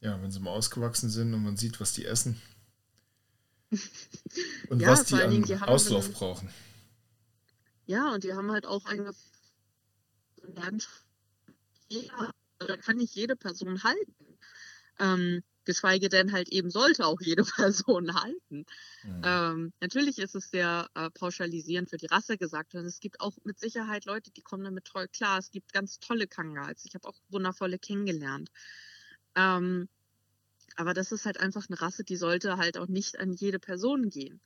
Ja, 0.00 0.20
wenn 0.22 0.30
sie 0.30 0.40
mal 0.40 0.50
ausgewachsen 0.50 1.10
sind 1.10 1.34
und 1.34 1.42
man 1.42 1.56
sieht, 1.56 1.80
was 1.80 1.92
die 1.92 2.04
essen. 2.04 2.40
Und 4.70 4.80
ja, 4.80 4.88
was 4.88 5.04
die 5.04 5.14
an 5.16 5.42
die 5.42 5.54
Auslauf 5.56 6.06
einen, 6.06 6.14
brauchen. 6.14 6.50
Ja, 7.84 8.14
und 8.14 8.24
die 8.24 8.32
haben 8.32 8.50
halt 8.50 8.64
auch 8.64 8.86
eine 8.86 9.12
jeder, 11.88 12.32
da 12.58 12.76
kann 12.76 12.96
nicht 12.96 13.14
jede 13.14 13.36
Person 13.36 13.82
halten. 13.82 14.38
Ähm, 14.98 15.42
geschweige 15.64 16.08
denn 16.08 16.32
halt 16.32 16.48
eben 16.48 16.70
sollte 16.70 17.06
auch 17.06 17.20
jede 17.20 17.44
Person 17.56 18.14
halten. 18.14 18.64
Mhm. 19.04 19.22
Ähm, 19.22 19.72
natürlich 19.80 20.18
ist 20.18 20.34
es 20.34 20.50
sehr 20.50 20.88
äh, 20.94 21.10
pauschalisierend 21.10 21.90
für 21.90 21.98
die 21.98 22.06
Rasse 22.06 22.38
gesagt. 22.38 22.74
Und 22.74 22.86
es 22.86 23.00
gibt 23.00 23.20
auch 23.20 23.36
mit 23.44 23.58
Sicherheit 23.58 24.06
Leute, 24.06 24.30
die 24.30 24.42
kommen 24.42 24.64
damit 24.64 24.86
toll 24.86 25.08
klar. 25.08 25.38
Es 25.38 25.50
gibt 25.50 25.72
ganz 25.72 25.98
tolle 25.98 26.26
Kangals. 26.26 26.84
Ich 26.86 26.94
habe 26.94 27.06
auch 27.06 27.20
wundervolle 27.28 27.78
kennengelernt. 27.78 28.50
Ähm, 29.38 29.88
aber 30.76 30.94
das 30.94 31.12
ist 31.12 31.24
halt 31.26 31.40
einfach 31.40 31.66
eine 31.68 31.80
Rasse, 31.80 32.04
die 32.04 32.16
sollte 32.16 32.56
halt 32.56 32.76
auch 32.78 32.88
nicht 32.88 33.18
an 33.18 33.32
jede 33.32 33.58
Person 33.58 34.10
gehen. 34.10 34.40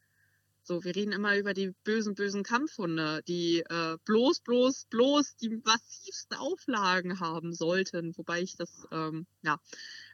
So, 0.65 0.85
wir 0.85 0.95
reden 0.95 1.13
immer 1.13 1.37
über 1.37 1.55
die 1.55 1.73
bösen, 1.83 2.15
bösen 2.15 2.45
Kampfhunde, 2.45 3.23
die 3.27 3.65
äh, 3.69 3.97
bloß, 4.05 4.41
bloß, 4.41 4.85
bloß 4.91 5.37
die 5.37 5.61
massivsten 5.65 6.39
Auflagen 6.39 7.19
haben 7.19 7.53
sollten. 7.53 8.17
Wobei 8.17 8.43
ich 8.43 8.55
das, 8.57 8.87
ähm, 8.93 9.27
ja, 9.43 9.59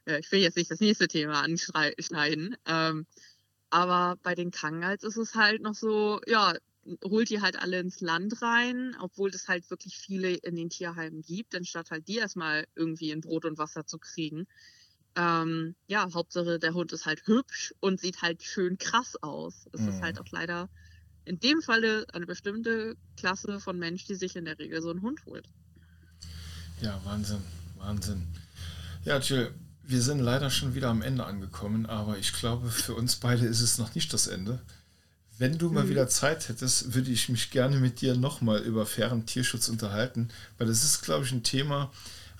äh, 0.05 0.19
ich 0.19 0.31
will 0.31 0.39
jetzt 0.39 0.57
nicht 0.57 0.71
das 0.71 0.79
nächste 0.79 1.07
Thema 1.07 1.41
anschneiden. 1.43 2.57
Ähm, 2.65 3.05
aber 3.69 4.17
bei 4.23 4.33
den 4.33 4.49
Kangals 4.49 5.03
ist 5.03 5.17
es 5.17 5.35
halt 5.35 5.61
noch 5.61 5.75
so, 5.75 6.19
ja, 6.25 6.55
holt 7.03 7.29
die 7.29 7.41
halt 7.41 7.57
alle 7.59 7.79
ins 7.79 8.01
Land 8.01 8.41
rein, 8.41 8.95
obwohl 8.99 9.29
es 9.29 9.47
halt 9.47 9.69
wirklich 9.69 9.97
viele 9.97 10.33
in 10.33 10.55
den 10.55 10.69
Tierheimen 10.69 11.21
gibt, 11.21 11.55
anstatt 11.55 11.91
halt 11.91 12.07
die 12.07 12.17
erstmal 12.17 12.65
irgendwie 12.75 13.11
in 13.11 13.21
Brot 13.21 13.45
und 13.45 13.57
Wasser 13.57 13.85
zu 13.85 13.97
kriegen 13.99 14.47
ähm, 15.15 15.75
ja, 15.87 16.07
Hauptsache 16.13 16.59
der 16.59 16.73
Hund 16.73 16.91
ist 16.93 17.05
halt 17.05 17.25
hübsch 17.25 17.73
und 17.79 17.99
sieht 17.99 18.21
halt 18.21 18.43
schön 18.43 18.77
krass 18.77 19.15
aus. 19.21 19.67
Es 19.73 19.81
mhm. 19.81 19.89
ist 19.89 20.01
halt 20.01 20.15
mhm. 20.15 20.21
auch 20.21 20.31
leider 20.31 20.69
in 21.25 21.39
dem 21.39 21.61
Falle 21.61 22.05
eine 22.13 22.25
bestimmte 22.25 22.95
Klasse 23.17 23.59
von 23.59 23.77
Mensch, 23.77 24.05
die 24.05 24.15
sich 24.15 24.35
in 24.35 24.45
der 24.45 24.57
Regel 24.57 24.81
so 24.81 24.89
einen 24.89 25.01
Hund 25.01 25.25
holt. 25.25 25.47
Ja, 26.81 26.99
Wahnsinn, 27.03 27.41
Wahnsinn. 27.77 28.27
Ja, 29.03 29.19
Jill, 29.19 29.53
wir 29.83 30.01
sind 30.01 30.19
leider 30.19 30.49
schon 30.49 30.73
wieder 30.75 30.89
am 30.89 31.01
Ende 31.01 31.25
angekommen, 31.25 31.85
aber 31.85 32.17
ich 32.17 32.31
glaube, 32.33 32.69
für 32.69 32.95
uns 32.95 33.17
beide 33.17 33.45
ist 33.45 33.61
es 33.61 33.77
noch 33.77 33.95
nicht 33.95 34.13
das 34.13 34.27
Ende. 34.27 34.61
Wenn 35.39 35.57
du 35.57 35.71
mal 35.71 35.85
mhm. 35.85 35.89
wieder 35.89 36.09
Zeit 36.09 36.49
hättest, 36.49 36.93
würde 36.93 37.11
ich 37.11 37.29
mich 37.29 37.49
gerne 37.49 37.77
mit 37.77 38.01
dir 38.01 38.15
nochmal 38.15 38.59
über 38.59 38.85
fairen 38.85 39.25
Tierschutz 39.25 39.69
unterhalten, 39.69 40.27
weil 40.57 40.67
das 40.67 40.83
ist, 40.83 41.01
glaube 41.01 41.25
ich, 41.25 41.31
ein 41.31 41.43
Thema, 41.43 41.91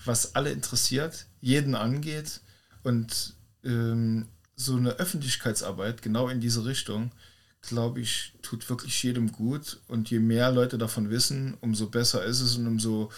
was 0.04 0.34
alle 0.34 0.52
interessiert, 0.52 1.24
jeden 1.40 1.74
angeht 1.74 2.40
und 2.82 3.34
ähm, 3.64 4.28
so 4.54 4.76
eine 4.76 4.90
Öffentlichkeitsarbeit 4.92 6.02
genau 6.02 6.28
in 6.28 6.40
diese 6.40 6.66
Richtung, 6.66 7.10
glaube 7.62 8.00
ich, 8.00 8.34
tut 8.42 8.68
wirklich 8.68 9.02
jedem 9.02 9.32
gut 9.32 9.80
und 9.88 10.10
je 10.10 10.18
mehr 10.18 10.52
Leute 10.52 10.76
davon 10.76 11.08
wissen, 11.08 11.56
umso 11.62 11.86
besser 11.88 12.22
ist 12.24 12.42
es 12.42 12.56
und 12.56 12.66
umso 12.66 13.10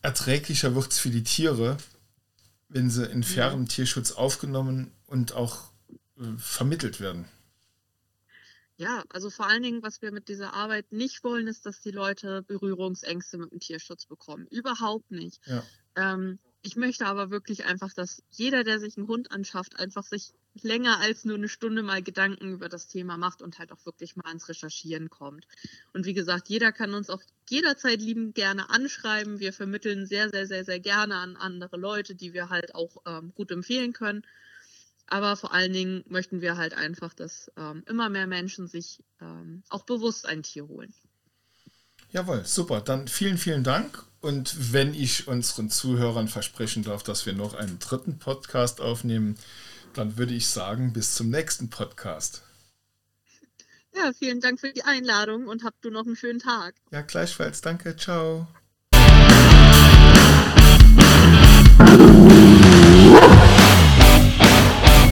erträglicher 0.00 0.76
wird 0.76 0.92
es 0.92 1.00
für 1.00 1.10
die 1.10 1.24
Tiere, 1.24 1.76
wenn 2.68 2.88
sie 2.88 3.04
in 3.04 3.24
fairen 3.24 3.62
ja. 3.62 3.66
Tierschutz 3.66 4.12
aufgenommen 4.12 4.92
und 5.06 5.32
auch 5.32 5.70
äh, 6.20 6.38
vermittelt 6.38 7.00
werden. 7.00 7.24
Ja, 8.78 9.04
also 9.08 9.30
vor 9.30 9.48
allen 9.48 9.62
Dingen, 9.62 9.82
was 9.82 10.02
wir 10.02 10.12
mit 10.12 10.28
dieser 10.28 10.52
Arbeit 10.52 10.92
nicht 10.92 11.24
wollen, 11.24 11.46
ist, 11.46 11.64
dass 11.64 11.80
die 11.80 11.90
Leute 11.90 12.42
Berührungsängste 12.42 13.38
mit 13.38 13.50
dem 13.50 13.60
Tierschutz 13.60 14.04
bekommen. 14.06 14.46
Überhaupt 14.50 15.10
nicht. 15.10 15.40
Ja. 15.46 15.62
Ähm, 15.96 16.38
ich 16.62 16.76
möchte 16.76 17.06
aber 17.06 17.30
wirklich 17.30 17.64
einfach, 17.64 17.92
dass 17.94 18.22
jeder, 18.30 18.64
der 18.64 18.80
sich 18.80 18.96
einen 18.96 19.06
Hund 19.06 19.30
anschafft, 19.30 19.78
einfach 19.78 20.02
sich 20.02 20.32
länger 20.62 20.98
als 20.98 21.24
nur 21.24 21.36
eine 21.36 21.48
Stunde 21.48 21.82
mal 21.82 22.02
Gedanken 22.02 22.52
über 22.52 22.68
das 22.68 22.88
Thema 22.88 23.16
macht 23.16 23.40
und 23.40 23.58
halt 23.58 23.72
auch 23.72 23.84
wirklich 23.86 24.16
mal 24.16 24.26
ans 24.26 24.48
Recherchieren 24.48 25.08
kommt. 25.08 25.46
Und 25.92 26.06
wie 26.06 26.14
gesagt, 26.14 26.48
jeder 26.48 26.72
kann 26.72 26.94
uns 26.94 27.08
auch 27.08 27.22
jederzeit 27.48 28.00
lieben 28.00 28.34
gerne 28.34 28.68
anschreiben. 28.68 29.38
Wir 29.38 29.52
vermitteln 29.52 30.06
sehr, 30.06 30.28
sehr, 30.30 30.46
sehr, 30.46 30.64
sehr 30.64 30.80
gerne 30.80 31.16
an 31.16 31.36
andere 31.36 31.76
Leute, 31.76 32.14
die 32.14 32.32
wir 32.32 32.48
halt 32.48 32.74
auch 32.74 32.96
ähm, 33.06 33.32
gut 33.34 33.50
empfehlen 33.50 33.92
können. 33.92 34.26
Aber 35.08 35.36
vor 35.36 35.52
allen 35.52 35.72
Dingen 35.72 36.04
möchten 36.08 36.40
wir 36.40 36.56
halt 36.56 36.74
einfach, 36.74 37.14
dass 37.14 37.50
ähm, 37.56 37.84
immer 37.86 38.08
mehr 38.08 38.26
Menschen 38.26 38.66
sich 38.66 39.02
ähm, 39.20 39.62
auch 39.68 39.84
bewusst 39.84 40.26
ein 40.26 40.42
Tier 40.42 40.66
holen. 40.66 40.92
Jawohl, 42.10 42.44
super. 42.44 42.80
Dann 42.80 43.08
vielen, 43.08 43.38
vielen 43.38 43.64
Dank. 43.64 44.04
Und 44.20 44.72
wenn 44.72 44.94
ich 44.94 45.28
unseren 45.28 45.70
Zuhörern 45.70 46.28
versprechen 46.28 46.82
darf, 46.82 47.02
dass 47.02 47.26
wir 47.26 47.32
noch 47.32 47.54
einen 47.54 47.78
dritten 47.78 48.18
Podcast 48.18 48.80
aufnehmen, 48.80 49.36
dann 49.94 50.16
würde 50.18 50.34
ich 50.34 50.48
sagen, 50.48 50.92
bis 50.92 51.14
zum 51.14 51.30
nächsten 51.30 51.70
Podcast. 51.70 52.42
Ja, 53.94 54.12
vielen 54.12 54.40
Dank 54.40 54.60
für 54.60 54.72
die 54.72 54.82
Einladung 54.82 55.46
und 55.46 55.64
habt 55.64 55.84
du 55.84 55.90
noch 55.90 56.04
einen 56.04 56.16
schönen 56.16 56.40
Tag. 56.40 56.74
Ja, 56.90 57.02
gleichfalls. 57.02 57.60
Danke. 57.60 57.96
Ciao. 57.96 58.46